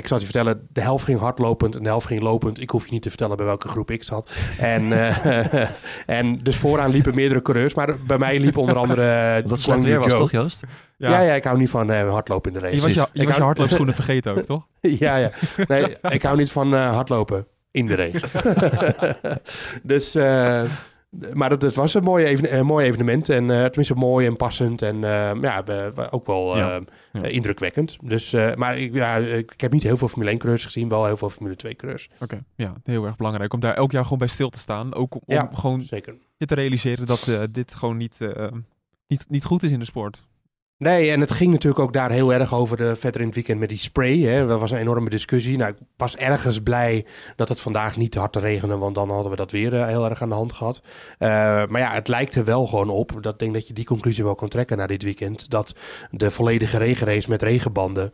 [0.00, 2.60] ik zal het je vertellen, de helft ging hardlopend en de helft ging lopend.
[2.60, 4.30] Ik hoef je niet te vertellen bij welke groep ik zat.
[4.58, 5.68] En, eh,
[6.18, 10.00] en dus vooraan liepen meerdere coureurs, maar bij mij liep onder andere Dat slecht weer
[10.00, 10.62] was toch, Joost?
[10.96, 11.20] Ja.
[11.20, 12.76] ja, ik hou niet van eh, hardlopen in de race.
[12.76, 14.66] Je was je, je, Ik was je hardloopschoenen vergeten ook, toch?
[14.80, 15.30] ja, ja.
[15.68, 18.28] Nee, ik hou niet van eh, hardlopen in de regen.
[19.82, 20.62] dus, eh,
[21.32, 23.28] maar het, het was een mooi, even, een mooi evenement.
[23.28, 24.82] En eh, tenminste mooi en passend.
[24.82, 26.80] En eh, ja, we, we- ook wel Ja,
[27.12, 27.22] ja.
[27.22, 27.96] indrukwekkend.
[28.02, 30.88] Dus, maar ik, ja, ik heb niet heel veel Formule 1 coureurs gezien.
[30.88, 32.08] Wel heel veel Formule 2 coureurs.
[32.20, 34.94] Oké, ja, heel erg belangrijk om daar elk jaar gewoon bij stil te staan.
[34.94, 35.50] Ook om Ja.
[35.52, 36.14] gewoon Zeker.
[36.36, 38.18] je te realiseren dat dit gewoon niet,
[39.06, 40.28] niet, niet goed is in de sport.
[40.80, 43.58] Nee, en het ging natuurlijk ook daar heel erg over de, verder in het weekend
[43.58, 44.18] met die spray.
[44.18, 44.46] Hè.
[44.46, 45.56] Dat was een enorme discussie.
[45.56, 49.10] Nou, ik was ergens blij dat het vandaag niet te hard te regenen, want dan
[49.10, 50.82] hadden we dat weer eh, heel erg aan de hand gehad.
[51.18, 51.28] Eh,
[51.66, 53.18] maar ja, het lijkt er wel gewoon op.
[53.20, 55.50] Dat denk dat je die conclusie wel kan trekken na dit weekend.
[55.50, 55.74] Dat
[56.10, 58.12] de volledige regenrace met regenbanden,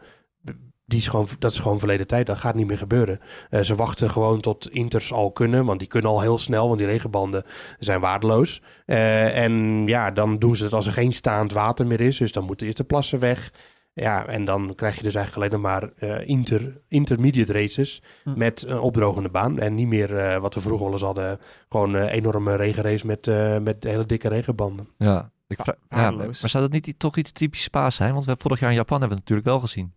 [0.86, 2.26] die is gewoon, dat is gewoon verleden tijd.
[2.26, 3.20] Dat gaat niet meer gebeuren.
[3.50, 6.78] Eh, ze wachten gewoon tot Inters al kunnen, want die kunnen al heel snel, want
[6.78, 7.42] die regenbanden
[7.78, 8.62] zijn waardeloos.
[8.86, 12.16] Eh, en ja, dan doen ze het als er geen staand water meer is.
[12.16, 13.52] Dus dan moeten eerst de plassen weg.
[13.92, 18.38] Ja, en dan krijg je dus eigenlijk alleen maar eh, inter, intermediate races Hm.
[18.38, 19.58] met een opdrogende baan.
[19.58, 23.26] En niet meer eh, wat we vroeger wel eens hadden, gewoon een enorme regenrace met,
[23.26, 24.88] eh, met hele dikke regenbanden.
[24.98, 25.30] Ja.
[25.48, 26.40] Ik Ja, vraag- ja, waardeloos.
[26.40, 28.12] maar zou dat niet toch iets typisch Spaans zijn?
[28.12, 29.94] Want we hebben vorig jaar in Japan hebben we het natuurlijk wel gezien.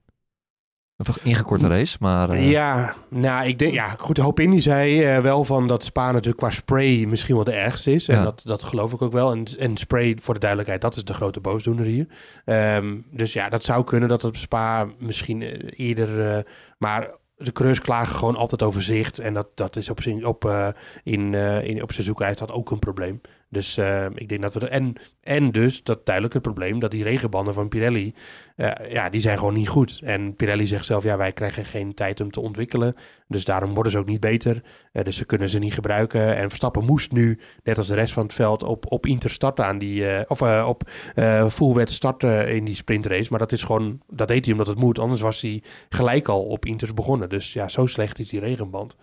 [1.00, 2.30] Een ingekorte race, maar...
[2.30, 6.06] eh, Ja, nou, ik denk, ja, goed, Hoop Indy zei eh, wel van dat Spa
[6.12, 8.08] natuurlijk qua spray misschien wel de ergste is.
[8.08, 8.24] En Ja.
[8.24, 9.32] dat, dat geloof ik ook wel.
[9.32, 12.08] En, en spray, voor de duidelijkheid, dat is de grote boosdoener hier.
[12.46, 16.46] Ehm, dus ja, dat zou kunnen dat het op Spa misschien eh, eerder...
[16.78, 19.20] maar de coureurs klagen gewoon altijd over zicht.
[19.20, 21.34] En dat, dat is op, zin, op, in,
[21.64, 23.22] in, op seizoenijs dat ook een probleem.
[23.52, 24.60] Dus eh, ik denk dat we...
[24.60, 28.14] er- En, en dus dat duidelijk het probleem dat die regenbanden van Pirelli...
[28.56, 30.00] eh, ja, die zijn gewoon niet goed.
[30.04, 32.96] En Pirelli zegt zelf, ja, wij krijgen geen tijd om te ontwikkelen.
[33.28, 34.64] Dus daarom worden ze ook niet beter.
[34.92, 36.36] Eh, dus ze kunnen ze niet gebruiken.
[36.36, 39.66] En Verstappen moest nu, net als de rest van het veld, op, op Inter starten
[39.66, 40.08] aan die...
[40.10, 43.28] eh, of op eh full wet starten in die sprintrace.
[43.30, 44.02] Maar dat is gewoon...
[44.08, 45.00] Dat deed hij omdat het moet.
[45.00, 47.30] Anders was hij gelijk al op Inters begonnen.
[47.30, 48.96] Dus ja, zo slecht is die regenband.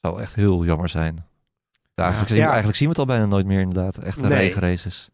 [0.00, 1.28] zou echt heel jammer zijn.
[1.94, 2.46] Eigenlijk, Ja.
[2.46, 3.98] eigenlijk zien we het al bijna nooit meer inderdaad.
[3.98, 4.38] Echte Nee.
[4.38, 5.08] regenraces.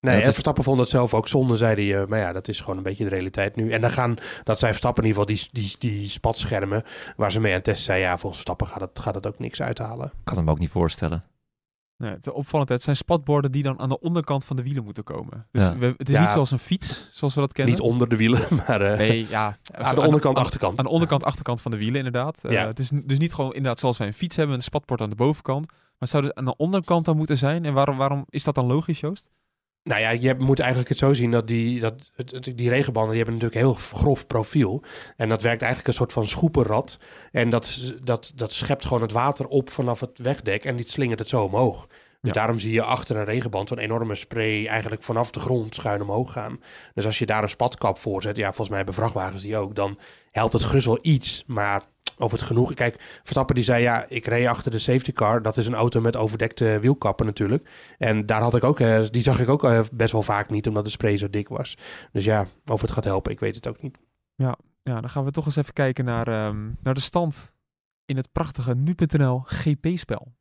[0.00, 2.00] Nee, en Verstappen vond het zelf ook zonde, zei hij.
[2.02, 3.72] eh, maar ja, dat is gewoon een beetje de realiteit nu.
[3.72, 6.82] En dan gaan, dat zijn Verstappen in ieder geval, die, die, die spatschermen
[7.16, 8.00] waar ze mee aan het testen zijn.
[8.00, 10.06] Ja, volgens Verstappen gaat het, gaat het ook niks uithalen.
[10.06, 11.24] Ik kan hem ook niet voorstellen.
[12.00, 12.68] Nee, het is opvallend.
[12.68, 15.46] Het zijn spatborden die dan aan de onderkant van de wielen moeten komen.
[15.52, 15.76] Dus Ja.
[15.76, 16.20] we, het is Ja.
[16.20, 17.74] niet zoals een fiets, zoals we dat kennen.
[17.74, 19.56] Niet onder de wielen, maar eh, Nee, ja.
[19.74, 20.78] aan de onderkant, aan, achterkant.
[20.78, 22.44] Aan de onderkant, achterkant van de wielen, inderdaad.
[22.44, 22.66] Eh, Ja.
[22.66, 25.16] het is dus niet gewoon inderdaad zoals wij een fiets hebben, een spatbord aan de
[25.16, 25.66] bovenkant.
[25.70, 27.64] Maar het zou dus aan de onderkant dan moeten zijn.
[27.64, 29.30] En waarom, waarom is dat dan logisch, Joost?
[29.82, 33.40] Nou ja, je moet eigenlijk het zo zien dat die, dat, die regenbanden die hebben
[33.40, 34.82] natuurlijk een heel grof profiel.
[35.16, 36.98] En dat werkt eigenlijk een soort van schoepenrad.
[37.32, 41.18] En dat, dat, dat schept gewoon het water op vanaf het wegdek en die slingert
[41.18, 41.86] het zo omhoog.
[41.86, 42.32] Dus Ja.
[42.32, 46.32] daarom zie je achter een regenband zo'n enorme spray eigenlijk vanaf de grond schuin omhoog
[46.32, 46.60] gaan.
[46.94, 49.74] Dus als je daar een spatkap voor zet, ja, volgens mij hebben vrachtwagens die ook,
[49.74, 49.98] dan
[50.30, 51.44] helpt het gerust wel iets.
[51.46, 51.82] Maar
[52.20, 52.74] of het genoeg...
[52.74, 55.42] Kijk, Verstappen die zei, ja, ik reed achter de safety car.
[55.42, 57.70] Dat is een auto met overdekte wielkappen natuurlijk.
[57.98, 60.68] En daar had ik ook, eh, die zag ik ook eh, best wel vaak niet,
[60.68, 61.76] omdat de spray zo dik was.
[62.12, 63.98] Dus ja, of het gaat helpen, ik weet het ook niet.
[64.82, 67.52] Ja, dan gaan we toch eens even kijken naar, ehm, naar de stand
[68.04, 70.32] in het prachtige nu.nl GP-spel.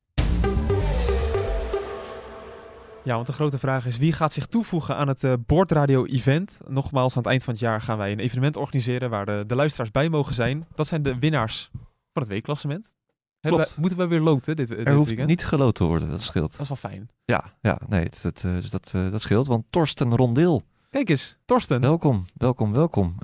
[3.10, 6.60] Ja, want de grote vraag is wie gaat zich toevoegen aan het eh Boordradio-event?
[6.68, 9.56] Nogmaals, aan het eind van het jaar gaan wij een evenement organiseren waar de, de
[9.56, 10.68] luisteraars bij mogen zijn.
[10.76, 11.70] Dat zijn de winnaars
[12.14, 12.96] van het weekklassement.
[13.42, 13.58] Klopt.
[13.58, 15.28] wij- Moeten we weer loten dit, eh, dit Er hoeft weekend?
[15.28, 16.52] niet geloot te worden, dat scheelt.
[16.52, 17.10] Dat is wel fijn.
[17.26, 19.48] Ja, ja nee, het, het, eh, dus dat, dat scheelt.
[19.48, 21.82] Want Torsten Rondeel, Kijk eens, Torsten.
[21.82, 23.16] welkom, welkom, welkom.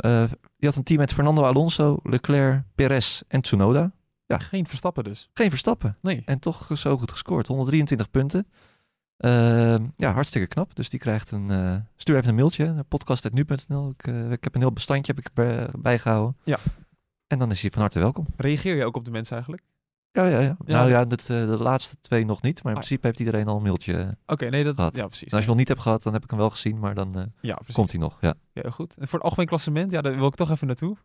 [0.56, 3.92] Je had een team met Fernando Alonso, Leclerc, Perez en Tsunoda.
[4.28, 5.30] Geen Verstappen dus.
[5.34, 5.98] Geen Verstappen.
[6.02, 6.22] Nee.
[6.26, 7.48] En toch zo goed gescoord.
[7.48, 8.48] 123 punten.
[9.18, 10.76] Eh, ja, hartstikke knap.
[10.76, 11.50] Dus die krijgt een...
[11.52, 12.74] eh, stuur even een mailtje.
[12.74, 13.90] naar podcast.nu.nl.
[13.98, 16.38] Ik, eh, ik heb een heel bestandje heb ik bij- bijgehouden.
[16.44, 16.58] Ja.
[17.28, 18.26] En dan is hij van harte welkom.
[18.38, 19.64] Reageer je ook op de mensen eigenlijk?
[20.12, 20.58] Ja, ja, ja.
[20.66, 20.78] Ja.
[20.78, 22.56] Nou ja, dat, eh, de laatste twee nog niet.
[22.64, 22.84] Maar in Ah.
[22.86, 24.18] principe heeft iedereen al een mailtje.
[24.26, 24.76] Oké, nee, dat...
[24.76, 24.96] Gehad.
[24.96, 25.32] Ja, precies.
[25.34, 26.80] als je nog niet hebt gehad, dan heb ik hem wel gezien.
[26.80, 28.18] Maar dan eh, Ja, komt hij nog.
[28.22, 28.34] Ja.
[28.54, 28.96] Ja, goed.
[28.98, 30.96] En voor het algemeen klassement, ja, daar wil ik toch even naartoe.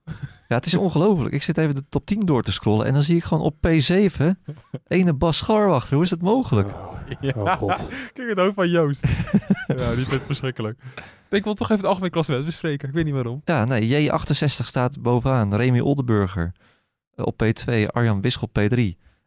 [0.48, 1.34] ja, het is ongelooflijk.
[1.34, 2.86] Ik zit even de top 10 door te scrollen.
[2.86, 4.24] En dan zie ik gewoon op P7
[4.86, 5.94] ene Bas Scharwachter.
[5.94, 6.68] Hoe is het mogelijk?
[6.68, 6.92] Oh
[7.58, 7.88] god.
[8.12, 9.04] Kijk het ook van Joost.
[9.76, 10.78] ja, die vindt verschrikkelijk.
[11.30, 12.88] Ik wil toch even het algemeen klassement bespreken.
[12.88, 13.42] Ik weet niet waarom.
[13.44, 15.54] Ja, nee, J68 staat bovenaan.
[15.54, 16.52] Remy Oldenburger
[17.14, 18.76] eh, op P2, Arjan Bisschop P3.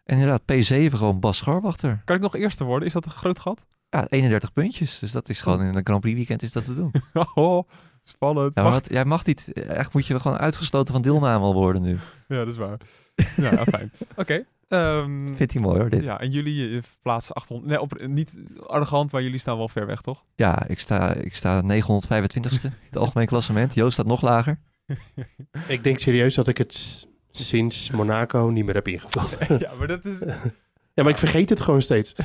[0.03, 2.01] En inderdaad, P7 gewoon Bas Scharwachter.
[2.05, 2.87] Kan ik nog eerste worden?
[2.87, 3.65] Is dat een groot gat?
[3.89, 4.99] Ja, 31 puntjes.
[4.99, 6.91] Dus dat is gewoon in een Grand Prix weekend is dat te doen.
[7.33, 7.69] oh,
[8.01, 8.55] spannend.
[8.55, 9.53] Ja, maar Mag- wat- jij mag niet.
[9.53, 11.97] Echt moet je gewoon uitgesloten van deelname al worden nu.
[12.27, 12.77] Ja, dat is waar.
[13.35, 13.91] ja, fijn.
[14.15, 14.45] Oké.
[14.67, 16.03] ehm, Vindt hij mooi hoor, dit.
[16.03, 17.69] ja, en jullie eh, plaatsen 800...
[17.69, 20.23] Nee, op, niet arrogant, maar jullie staan wel ver weg, toch?
[20.35, 23.73] Ja, ik sta, ik sta 925ste in het algemeen klassement.
[23.73, 24.59] Joost staat nog lager.
[25.67, 29.37] Ik denk serieus dat ik het sinds Monaco niet meer heb ingevuld.
[29.61, 30.19] ja, maar dat is,
[30.95, 32.13] maar ik vergeet het gewoon steeds.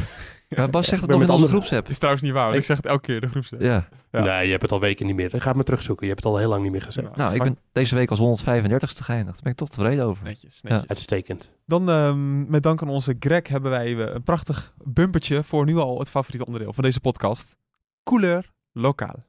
[0.51, 1.89] Ja, Bas zegt het ben nog in met onze andere- groepsapp.
[1.89, 2.43] is trouwens niet waar.
[2.43, 3.61] want Ik- Ik zeg het elke keer, de groepstek.
[3.61, 3.89] Ja.
[4.11, 4.23] Ja.
[4.23, 5.31] Nee, je hebt het al weken niet meer.
[5.31, 6.07] Ga het maar terugzoeken.
[6.07, 7.17] Je hebt het al heel lang niet meer gezegd.
[7.17, 9.35] Nou, ik ben deze week als 135ste geëindigd.
[9.35, 10.25] Daar ben ik toch tevreden over.
[10.25, 10.89] Netjes, netjes.
[10.89, 11.51] Uitstekend.
[11.67, 15.77] Dan ehm, met dank aan onze Greg hebben wij eh, een prachtig bumpertje voor nu
[15.77, 17.57] al het favoriete onderdeel van deze podcast.
[18.03, 19.25] Couleur lokaal.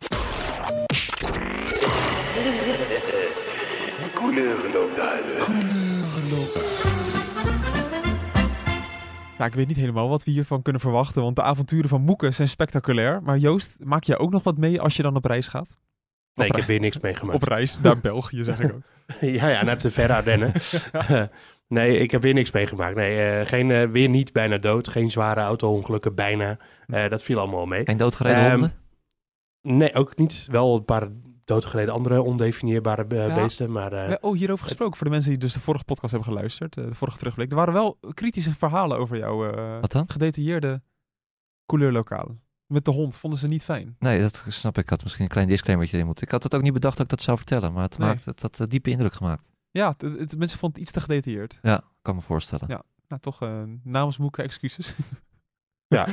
[9.39, 12.33] Ja, ik weet niet helemaal wat we hiervan kunnen verwachten, want de avonturen van Moeken
[12.33, 13.23] zijn spectaculair.
[13.23, 15.81] Maar Joost, maak jij ook nog wat mee als je dan op reis gaat?
[16.33, 17.41] Nee, ik heb weer niks meegemaakt.
[17.41, 18.81] Op reis naar België, zeg ik ook.
[19.21, 20.53] Ja, ja, naar de verre Ardennen.
[21.67, 22.95] nee, ik heb weer niks meegemaakt.
[22.95, 24.87] Nee, eh, geen, eh, weer niet bijna dood.
[24.87, 26.57] Geen zware auto-ongelukken, bijna.
[26.87, 27.83] Eh, dat viel allemaal mee.
[27.85, 28.73] Geen doodgereden Ehm, honden?
[29.61, 30.47] Nee, ook niet.
[30.51, 31.07] Wel een paar
[31.49, 33.35] doodgereden andere ondefinieerbare eh, Ja.
[33.35, 33.71] beesten.
[33.71, 36.29] Maar eh, Ja, oh, hierover gesproken, voor de mensen die dus de vorige podcast hebben
[36.33, 37.49] geluisterd, eh, de vorige terugblik.
[37.49, 40.09] Er waren wel kritische verhalen over jouw eh, Wat dan?
[40.09, 40.81] gedetailleerde
[41.65, 42.37] couleur lokaal.
[42.65, 43.95] Met de hond vonden ze niet fijn.
[43.99, 44.83] Nee, dat snap ik.
[44.83, 46.25] Ik had misschien een klein disclaimertje erin moeten.
[46.25, 47.73] Ik had het ook niet bedacht dat ik dat zou vertellen.
[47.73, 48.07] Maar het, Nee.
[48.07, 49.43] maakt, het had een diepe indruk gemaakt.
[49.71, 51.59] Ja, het, het- mensen vonden het iets te gedetailleerd.
[51.61, 52.65] Ja, kan me voorstellen.
[52.67, 52.81] Ja.
[53.07, 54.95] Nou, toch eh, namens Moeke excuses.
[55.89, 56.07] Ja.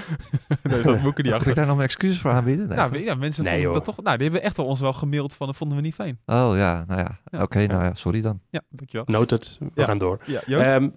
[0.62, 1.54] nee, dat Moeke die Moet ik achter.
[1.54, 2.68] daar nog mijn excuses voor aanbieden?
[2.68, 4.04] Nee, Nou, ja, mensen Nee, vonden dat toch...
[4.04, 6.18] Nou, die hebben echt al ons wel gemaild van, dat vonden we niet fijn.
[6.26, 7.18] Oh ja, nou ja.
[7.30, 7.42] Ja.
[7.42, 8.40] Oké, nou ja, sorry dan.
[8.50, 9.06] Ja, dankjewel.
[9.08, 9.56] noted.
[9.60, 9.84] We Ja.
[9.84, 10.18] gaan door.
[10.24, 10.66] Ja, Joost?
[10.66, 10.88] Ehm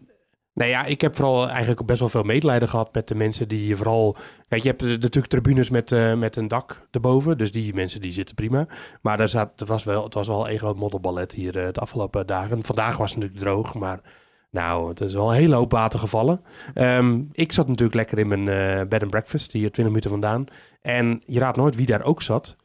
[0.53, 3.75] nou ja, ik heb vooral eigenlijk best wel veel medelijden gehad met de mensen die
[3.75, 4.15] vooral...
[4.47, 7.37] Kijk, je hebt natuurlijk tribunes met, eh, met een dak erboven.
[7.37, 8.67] Dus die mensen die zitten prima.
[9.01, 11.79] Maar daar zat, het, was wel, het was wel een groot modderballet hier eh, de
[11.79, 12.63] afgelopen dagen.
[12.63, 13.99] Vandaag was het natuurlijk droog, maar...
[14.51, 16.41] Nou, het is wel een hele hoop water gevallen.
[16.73, 20.45] Ehm, ik zat natuurlijk lekker in mijn eh, bed and breakfast, hier 20 minuten vandaan.
[20.81, 22.55] En je raadt nooit wie daar ook zat.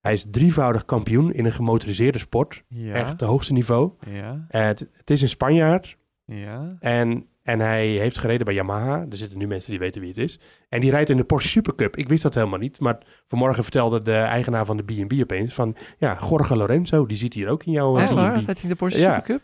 [0.00, 2.62] Hij is drievoudig kampioen in een gemotoriseerde sport.
[2.68, 2.92] ja.
[2.92, 3.92] Echt het hoogste niveau.
[4.10, 4.44] Ja.
[4.48, 5.96] Eh, het, het is een Spanjaard.
[6.24, 6.76] Ja.
[6.80, 9.06] En, en hij heeft gereden bij Yamaha.
[9.10, 10.40] Er zitten nu mensen die weten wie het is.
[10.68, 11.96] En die rijdt in de Porsche Supercup.
[11.96, 12.80] Ik wist dat helemaal niet.
[12.80, 15.76] Maar vanmorgen vertelde de eigenaar van de B&B opeens van...
[15.98, 18.38] Ja, Jorge Lorenzo, die zit hier ook in jouw Echt eh, waar?
[18.38, 18.46] B&B.
[18.46, 19.00] Dat hij in de Porsche.
[19.00, 19.42] Supercup?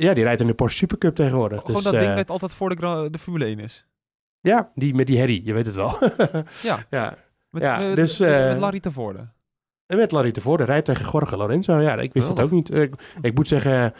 [0.00, 1.58] Ja, die rijdt in de Porsche Supercup tegenwoordig.
[1.60, 3.86] Gewoon Dus, dat ding eh, dat altijd voor de, de Formule 1 is.
[4.40, 5.98] Ja, die met die herrie, je weet het wel.
[6.62, 6.86] Ja.
[6.90, 7.16] ja.
[7.50, 9.28] Met, Ja, met, dus, met, eh, met Larry Tevoorde.
[9.86, 11.80] En met Larry Tevoorde rijdt tegen Jorge Lorenzo.
[11.80, 12.74] Ja, ik wist dat ook niet.
[12.74, 13.94] Ik, ik moet zeggen,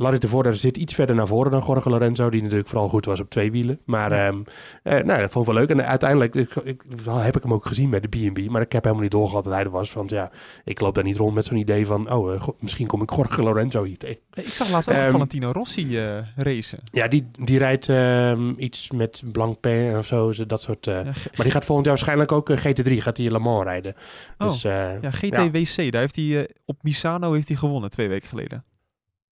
[0.00, 2.30] Larry Tevoorde zit iets verder naar voren dan Jorge Lorenzo.
[2.30, 3.80] Die natuurlijk vooral goed was op twee wielen.
[3.84, 4.26] Maar Ja.
[4.26, 4.38] ehm,
[4.82, 5.70] eh, nou, dat vond ik wel leuk.
[5.70, 8.50] En uiteindelijk ik, ik, heb ik hem ook gezien bij de B&B.
[8.50, 9.92] Maar ik heb helemaal niet doorgehad dat hij er was.
[9.92, 10.30] Want ja,
[10.64, 12.12] ik loop daar niet rond met zo'n idee van...
[12.12, 14.18] Oh, eh, misschien kom ik Jorge Lorenzo hier tegen.
[14.34, 16.78] Ik zag laatst ook Ehm, Valentino Rossi eh racen.
[16.92, 20.32] Ja, die, die rijdt ehm, iets met Blanc Pain of zo.
[20.46, 20.84] Dat soort...
[20.84, 22.92] Ja, maar die gaat volgend jaar waarschijnlijk ook eh, GT3.
[23.02, 23.94] Gaat hij Le Mans rijden.
[24.38, 28.64] Oh, Dus ja, GTWC, daar heeft hij op Misano heeft hij gewonnen twee weken geleden.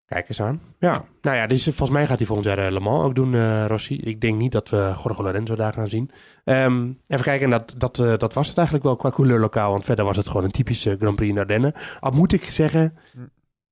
[0.06, 0.62] Kijk eens aan.
[0.80, 3.34] Ja, nou ja, dus volgens mij gaat hij volgend jaar eh, Le Mans ook doen,
[3.36, 3.98] eh, Rossi.
[3.98, 6.12] Ik denk niet dat we Jorge Lorenzo daar gaan zien.
[6.44, 9.72] Ehm, even kijken, en dat, dat, eh, dat was het eigenlijk wel qua couleur lokaal.
[9.72, 11.74] Want verder was het gewoon een typische Grand Prix in Ardennen.
[12.00, 13.20] Al moet ik zeggen, Hm.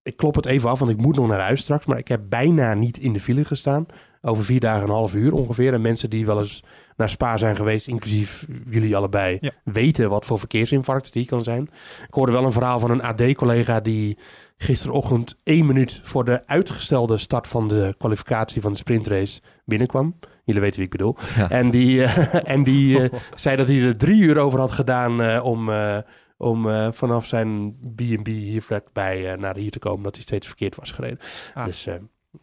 [0.02, 1.86] ik klop het even af, want ik moet nog naar huis straks.
[1.86, 3.86] Maar ik heb bijna niet in de file gestaan.
[4.24, 5.72] Over vier dagen en een half uur ongeveer.
[5.72, 6.62] En mensen die wel eens
[6.96, 9.50] naar Spa zijn geweest, inclusief jullie allebei, Ja.
[9.64, 11.62] weten wat voor verkeersinfarct die kan zijn.
[12.08, 14.18] Ik hoorde wel een verhaal van een AD-collega die
[14.56, 20.14] gisterochtend één minuut voor de uitgestelde start van de kwalificatie van de sprintrace binnenkwam.
[20.44, 21.16] Jullie weten wie ik bedoel.
[21.36, 21.50] Ja.
[21.50, 25.22] En die, eh, en die eh, zei dat hij er drie uur over had gedaan
[25.22, 25.98] eh, om, eh,
[26.36, 30.02] om eh, vanaf zijn B&B hier vlakbij naar hier te komen.
[30.02, 31.18] Dat hij steeds verkeerd was gereden.
[31.54, 31.64] Ah.
[31.64, 31.94] Dus eh,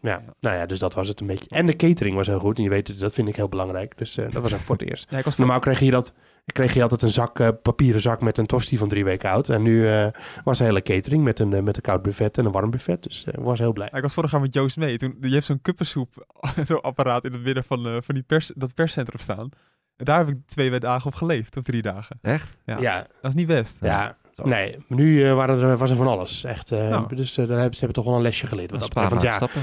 [0.02, 1.50] ja, nou ja, dus dat was het een beetje.
[1.50, 2.58] En de catering was heel goed.
[2.58, 3.98] En je weet, dat vind ik heel belangrijk.
[3.98, 5.10] Dus eh, dat was ook voor het eerst.
[5.12, 6.14] Ja, Normaal kreeg je dat.
[6.46, 9.50] Kreeg je altijd een zak, eh, papieren zak met een tosti van drie weken oud.
[9.50, 10.08] En nu eh,
[10.44, 13.04] was een hele catering met een, met een koud buffet en een warm buffet.
[13.04, 13.88] Dus ik was heel blij.
[13.92, 14.98] Ja, ik was vorig jaar met Joost mee.
[14.98, 16.26] Toen, je hebt zo'n kuppensoep,
[16.64, 19.50] zo'n apparaat in het midden van, eh, van die pers, dat perscentrum staan.
[19.96, 22.20] En daar heb ik twee dagen op geleefd, of drie dagen.
[22.22, 22.58] Echt?
[22.66, 22.80] Ja.
[22.80, 23.78] Ja, Dat is niet best.
[23.82, 24.18] ja.
[24.46, 26.44] Nee, maar nu eh, waren er, was er van alles.
[26.44, 26.72] Echt.
[26.72, 27.16] eh, Nou.
[27.16, 28.72] Dus eh, daar hebben ze hebben toch wel een lesje geleerd.
[28.72, 29.22] Wat dat betreft.
[29.22, 29.62] Ja, stappen.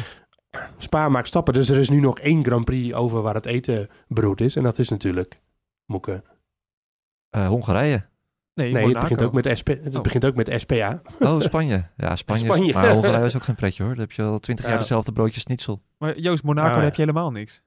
[0.76, 1.54] Spa maakt stappen.
[1.54, 4.56] Dus er is nu nog één Grand Prix over waar het eten beroerd is.
[4.56, 5.40] En dat is natuurlijk
[5.86, 6.24] Moeken.
[7.30, 8.04] Eh, Hongarije.
[8.54, 10.00] Nee, Nee, het begint, ook met SP, het Oh.
[10.02, 11.00] begint ook met SPA.
[11.20, 11.86] Oh, Spanje.
[11.96, 12.64] Ja, Spanje.
[12.66, 12.72] is-.
[12.72, 13.92] Maar Hongarije is ook geen pretje hoor.
[13.92, 14.80] Dan heb je al twintig jaar Ja.
[14.80, 15.80] dezelfde broodjes niet zo.
[15.98, 16.82] Maar Joost, Monaco, Ah, ja.
[16.82, 17.62] heb je helemaal niks.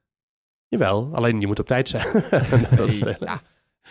[0.67, 2.07] Jawel, alleen je moet op tijd zijn.
[2.75, 3.41] dat is, ja.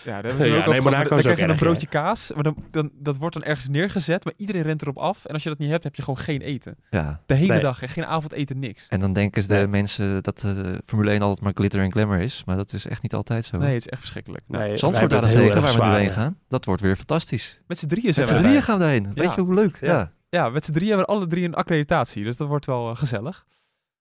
[0.04, 0.90] Ja, daar hebben we Ja, ook nee, over.
[1.08, 4.32] Dan krijg je een broodje kaas, maar dan, dan, dat wordt dan ergens neergezet, maar
[4.36, 5.24] iedereen rent erop af.
[5.24, 6.76] En als je dat niet hebt, heb je gewoon geen eten.
[6.90, 7.20] Ja.
[7.26, 7.62] De hele Nee.
[7.62, 8.86] dag en geen avondeten, niks.
[8.88, 9.66] En dan denken de Nee.
[9.66, 12.42] mensen dat de Formule 1 altijd maar glitter en glamour is.
[12.46, 13.56] Maar dat is echt niet altijd zo.
[13.56, 14.44] Nee, het is echt verschrikkelijk.
[14.46, 17.60] Nee, Zandvoort heel daarentegen, erg waar we nu heen gaan, dat wordt weer fantastisch.
[17.66, 18.60] met z'n drieën zijn Met we z'n erbij.
[18.60, 19.14] drieën gaan we heen.
[19.14, 19.32] Weet Ja.
[19.36, 19.78] je hoe leuk?
[19.80, 19.86] Ja.
[19.88, 20.12] Ja.
[20.30, 22.96] Ja, met z'n drieën hebben we alle drie een accreditatie, dus dat wordt wel eh,
[22.96, 23.44] gezellig.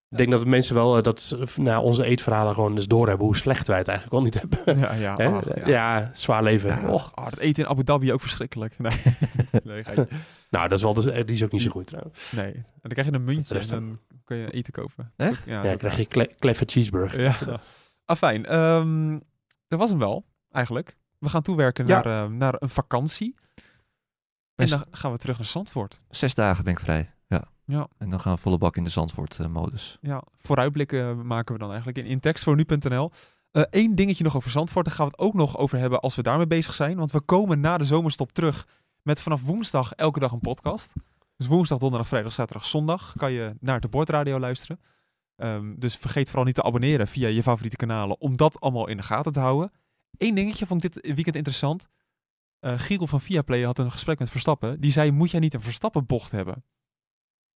[0.10, 3.26] Ik denk dat de mensen wel eh, dat ze, nou, onze eetverhalen gewoon eens doorhebben
[3.26, 4.80] hoe slecht wij het eigenlijk wel niet hebben.
[4.80, 5.42] Ja, ah, ja.
[5.66, 6.12] ja.
[6.14, 6.70] zwaar leven.
[6.82, 7.12] Ja, Och.
[7.16, 8.80] oh, dat eten in Abu Dhabi ook verschrikkelijk.
[8.80, 9.02] Nee,
[9.64, 10.08] nee, geintje.
[10.50, 12.32] Nou, dat is wel de, die is ook niet zo goed trouwens.
[12.32, 12.54] nee.
[12.54, 15.12] En dan krijg je een muntje en dan kun je eten kopen.
[15.16, 15.46] Echt?
[15.46, 17.22] Ja, dan krijg je kleffe cheeseburger.
[17.22, 17.60] Ja.
[18.06, 19.20] Afijn, ehm,
[19.68, 20.98] dat was hem wel, eigenlijk.
[21.20, 22.02] We gaan toewerken Ja.
[22.04, 23.36] naar, eh, naar een vakantie.
[24.56, 26.02] En dan gaan we terug naar Zandvoort.
[26.10, 27.12] Zes dagen ben ik vrij.
[27.68, 27.88] Ja.
[27.98, 29.98] En dan gaan we volle bak in de Zandvoort-modus.
[30.02, 33.12] Ja, vooruitblikken maken we dan eigenlijk in, in tekst voor nu.nl.
[33.52, 34.86] Eén dingetje nog over Zandvoort.
[34.86, 36.98] Daar gaan we het ook nog over hebben als we daarmee bezig zijn.
[36.98, 38.68] Want we komen na de zomerstop terug
[39.02, 40.94] met vanaf woensdag elke dag een podcast.
[41.38, 44.80] Dus woensdag, donderdag, vrijdag, zaterdag, zondag kan je naar de Bordradio luisteren.
[45.36, 48.98] Ehm, dus vergeet vooral niet te abonneren via je favoriete kanalen om dat allemaal in
[48.98, 49.72] de gaten te houden.
[50.18, 51.88] Eén dingetje vond ik dit weekend interessant.
[52.60, 54.80] Eh Giel van Viaplay had een gesprek met Verstappen.
[54.80, 56.64] Die zei, moet jij niet een Verstappen-bocht hebben?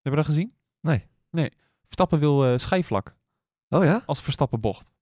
[0.03, 0.55] Hebben we dat gezien?
[0.81, 1.07] Nee.
[1.31, 1.53] Nee.
[1.83, 3.17] Verstappen wil eh schijfvlak
[3.69, 4.03] Oh ja?
[4.07, 4.93] als Verstappen bocht.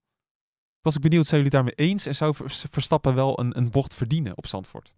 [0.81, 2.07] Was ik benieuwd, zijn jullie daarmee eens?
[2.07, 4.95] En zou Vers- Verstappen wel een, een bocht verdienen op Zandvoort?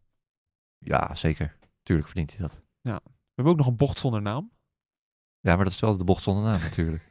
[0.79, 1.57] Ja, zeker.
[1.83, 2.61] Tuurlijk verdient hij dat.
[2.83, 2.91] We
[3.35, 4.51] hebben ook nog een bocht zonder naam.
[5.41, 7.09] Ja, maar dat is wel de bocht zonder naam natuurlijk.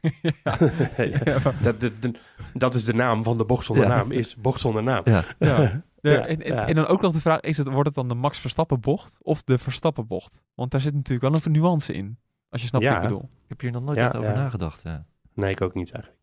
[1.24, 1.52] Ja.
[1.62, 2.18] dat, de- de-
[2.54, 3.90] dat is de naam van de bocht zonder Ja.
[3.96, 5.02] naam, is bocht zonder naam.
[5.04, 5.24] Ja.
[5.38, 5.60] Ja.
[5.62, 6.66] Ja, Ja, en, en, ja.
[6.66, 9.18] en dan ook nog de vraag, is het, wordt het dan de Max Verstappen bocht
[9.22, 10.44] of de Verstappen bocht?
[10.54, 12.18] Want daar zit natuurlijk wel een nuance in.
[12.50, 13.00] Als je snapt wat Ja.
[13.00, 13.28] ik bedoel.
[13.42, 14.34] Ik heb hier nog nooit Ja, echt over ja.
[14.36, 14.82] nagedacht.
[14.82, 15.04] Ja.
[15.34, 16.22] Nee, ik ook niet eigenlijk.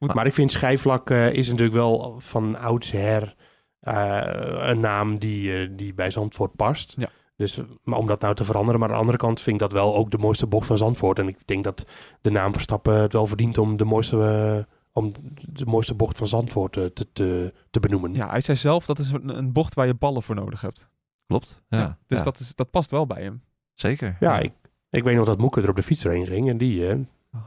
[0.00, 0.14] Oh.
[0.14, 3.34] Maar ik vind schijfvlak eh, is natuurlijk wel van oudsher
[3.80, 6.94] eh, een naam die, eh, die bij Zandvoort past.
[6.98, 7.08] Ja.
[7.36, 8.80] Dus, maar om dat nou te veranderen.
[8.80, 11.18] Maar aan de andere kant vind ik dat wel ook de mooiste bocht van Zandvoort.
[11.18, 11.86] En ik denk dat
[12.20, 15.12] de naam Verstappen het wel verdient om de mooiste, eh, om
[15.52, 18.14] de mooiste bocht van Zandvoort eh, te, te, te benoemen.
[18.14, 20.88] Ja, hij zei zelf dat is een, een bocht waar je ballen voor nodig hebt.
[21.26, 21.62] Klopt.
[21.68, 21.98] Ja.
[22.06, 23.42] dus Ja, Dat, is, dat past wel bij hem.
[23.74, 24.16] Zeker.
[24.20, 24.52] Ja, ik,
[24.90, 26.48] ik weet nog dat Moeke er op de fiets erheen ging.
[26.48, 26.96] En die, eh,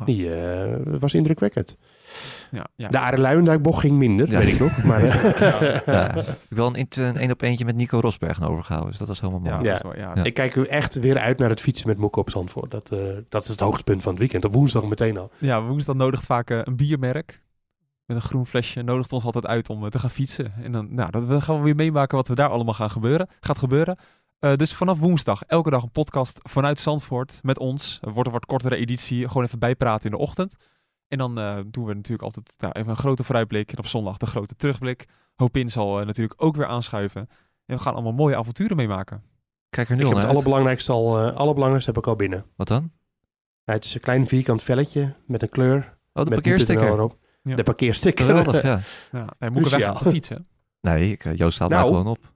[0.06, 1.78] die eh, was indrukwekkend.
[2.52, 2.88] Ja, ja.
[2.88, 4.38] De Arie Luijendijk-bocht ging minder, Ja.
[4.38, 4.84] weet ik nog.
[4.84, 6.16] Maar, eh, Ja.
[6.16, 8.90] Ik heb wel een, één op eentje met Nico Rosberg overgehouden.
[8.90, 9.64] Dus dat was helemaal mooi.
[9.68, 9.82] Ja,
[10.14, 10.26] wel-.
[10.26, 12.72] Ik kijk echt weer uit naar het fietsen met Moeke op Zandvoort.
[12.72, 14.46] Dat, eh, dat is het hoogtepunt van het weekend.
[14.46, 15.32] Op woensdag meteen al.
[15.38, 17.42] Ja, woensdag nodigt vaak een biermerk.
[18.06, 20.54] Met een groen flesje nodigt ons altijd uit om te gaan fietsen.
[20.64, 23.28] En dan nou, dat we gaan we weer meemaken wat we daar allemaal gaan gebeuren,
[23.40, 23.98] gaat gebeuren.
[24.42, 28.00] Eh, dus vanaf woensdag elke dag een podcast vanuit Zandvoort met ons.
[28.02, 30.56] Er wordt een wat kortere editie, gewoon even bijpraten in de ochtend.
[31.08, 33.72] En dan eh, doen we natuurlijk altijd nou, even een grote vooruitblik.
[33.72, 35.06] En op zondag de grote terugblik.
[35.36, 37.22] Hopin zal eh, natuurlijk ook weer aanschuiven.
[37.66, 39.24] En we gaan allemaal mooie avonturen meemaken.
[39.70, 40.36] Kijk er nu Ik al heb het uit.
[40.36, 42.46] allerbelangrijkste al, eh, allerbelangrijkste heb ik al binnen.
[42.56, 42.92] Wat dan?
[43.64, 45.98] Ja, het is een klein vierkant velletje met een kleur.
[46.14, 46.84] Oh, de parkeersticker.
[46.84, 47.18] nu.nl erop.
[47.44, 47.56] Ja.
[47.56, 48.26] De parkeersticker.
[48.26, 48.82] Geweldig, ja.
[49.20, 50.46] Ja, hij moet er weg te fietsen.
[50.82, 52.31] Nee, ik, Joost staat Nou, daar gewoon op.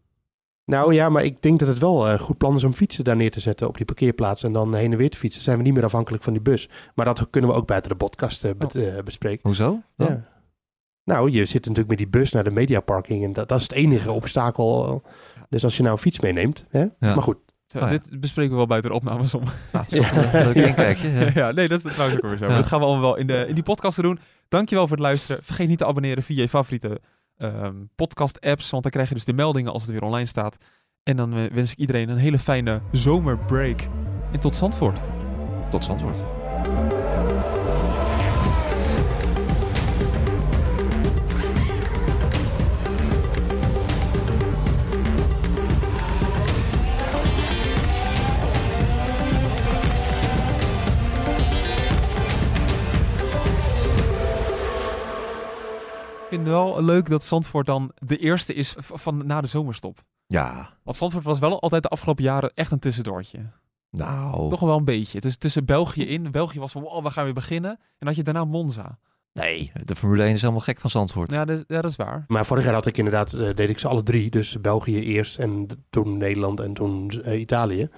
[0.66, 3.16] Nou ja, maar ik denk dat het wel een goed plan is om fietsen daar
[3.16, 5.42] neer te zetten op die parkeerplaats en dan heen en weer te fietsen.
[5.42, 6.70] Zijn we niet meer afhankelijk van die bus.
[6.96, 9.40] Maar dat kunnen we ook buiten de podcast eh, bet- eh, bespreken.
[9.44, 9.82] Hoezo?
[9.98, 10.08] Dan?
[10.08, 10.24] Ja.
[11.04, 13.72] Nou, je zit natuurlijk met die bus naar de mediaparking en dat, dat is het
[13.74, 15.02] enige obstakel.
[15.50, 16.80] Dus als je nou een fiets meeneemt, hè?
[16.80, 16.90] Ja.
[17.00, 17.38] maar goed.
[17.68, 17.90] Zo, Oh ja.
[17.90, 19.44] Dit bespreken we wel buiten de opnames om.
[19.72, 19.86] Nou,
[20.68, 21.10] inkijkje.
[21.10, 21.30] Ja.
[21.34, 22.48] Ja, nee, dat is trouwens ook weer zo.
[22.48, 22.56] Ja.
[22.56, 24.20] Dat gaan we allemaal wel in, de, in die podcast doen.
[24.48, 25.44] Dankjewel voor het luisteren.
[25.44, 27.02] Vergeet niet te abonneren via je favoriete
[27.38, 30.58] ehm, podcast-apps, want dan krijg je dus de meldingen als het weer online staat.
[31.04, 33.88] En dan eh, wens ik iedereen een hele fijne zomerbreak.
[34.32, 35.00] En tot Zandvoort.
[35.70, 36.18] Tot Zandvoort.
[56.36, 60.00] Vind het wel leuk dat Zandvoort dan de eerste is van na de zomerstop.
[60.28, 63.40] Ja, Want Zandvoort was wel altijd de afgelopen jaren echt een tussendoortje.
[63.90, 64.50] nou.
[64.50, 65.18] Toch wel een beetje.
[65.18, 66.32] Het is tussen België in.
[66.32, 67.80] België was van, wow, we gaan weer beginnen.
[67.98, 69.00] En had je daarna Monza.
[69.40, 71.32] Nee, de Formule 1 is helemaal gek van Zandvoort.
[71.32, 72.26] Ja, dat, is- ja, dat is waar.
[72.28, 74.30] Maar vorig jaar had ik inderdaad, eh, deed ik ze alle drie.
[74.30, 77.90] Dus België eerst en toen Nederland en toen eh, Italië.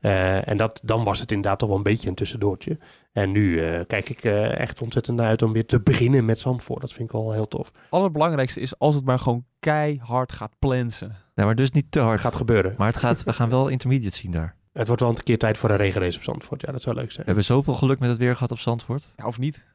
[0.00, 2.78] Eh, en dat, dan was het inderdaad toch wel een beetje een tussendoortje.
[3.12, 6.38] En nu eh, kijk ik eh, echt ontzettend naar uit om weer te beginnen met
[6.38, 6.80] Zandvoort.
[6.80, 7.70] Dat vind ik wel heel tof.
[7.90, 11.16] Allerbelangrijkste is als het maar gewoon keihard gaat plensen.
[11.34, 12.12] Nee, maar dus niet te hard.
[12.12, 12.74] Het gaat gebeuren.
[12.78, 14.56] Maar het gaat, we gaan wel intermediate zien daar.
[14.72, 16.60] Het wordt wel een keer tijd voor een regenrace op Zandvoort.
[16.66, 17.18] Ja, dat zou leuk zijn.
[17.18, 19.12] We hebben zoveel geluk met het weer gehad op Zandvoort.
[19.16, 19.66] Ja, of niet?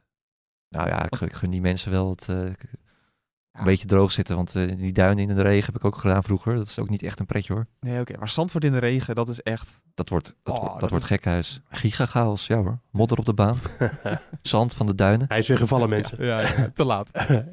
[0.71, 2.27] Nou ja, ik, gun- ik gun die mensen wel het...
[2.29, 2.35] eh,
[3.51, 4.35] een beetje droog zitten.
[4.35, 6.55] Want eh, die duinen in de regen heb ik ook gedaan vroeger.
[6.55, 7.65] Dat is ook niet echt een pretje hoor.
[7.79, 8.17] Nee, oké.
[8.17, 9.69] Maar Zandvoort in de regen, dat is echt...
[9.93, 11.61] Dat wordt, dat, Oh, wordt- dat dat wordt is- gekhuis.
[11.69, 12.79] Gigachaos, ja hoor.
[12.91, 13.57] Modder op de baan.
[14.41, 15.25] Zand van de duinen.
[15.27, 16.25] Hij is weer gevallen, mensen.
[16.25, 17.11] Ja, ja, te laat.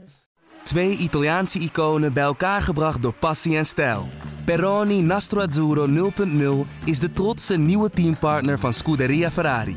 [0.62, 4.08] Twee Italiaanse iconen bij elkaar gebracht door passie en stijl.
[4.44, 6.12] Peroni Nastro Azzurro
[6.66, 9.76] 0.0 is de trotse nieuwe teampartner van Scuderia Ferrari.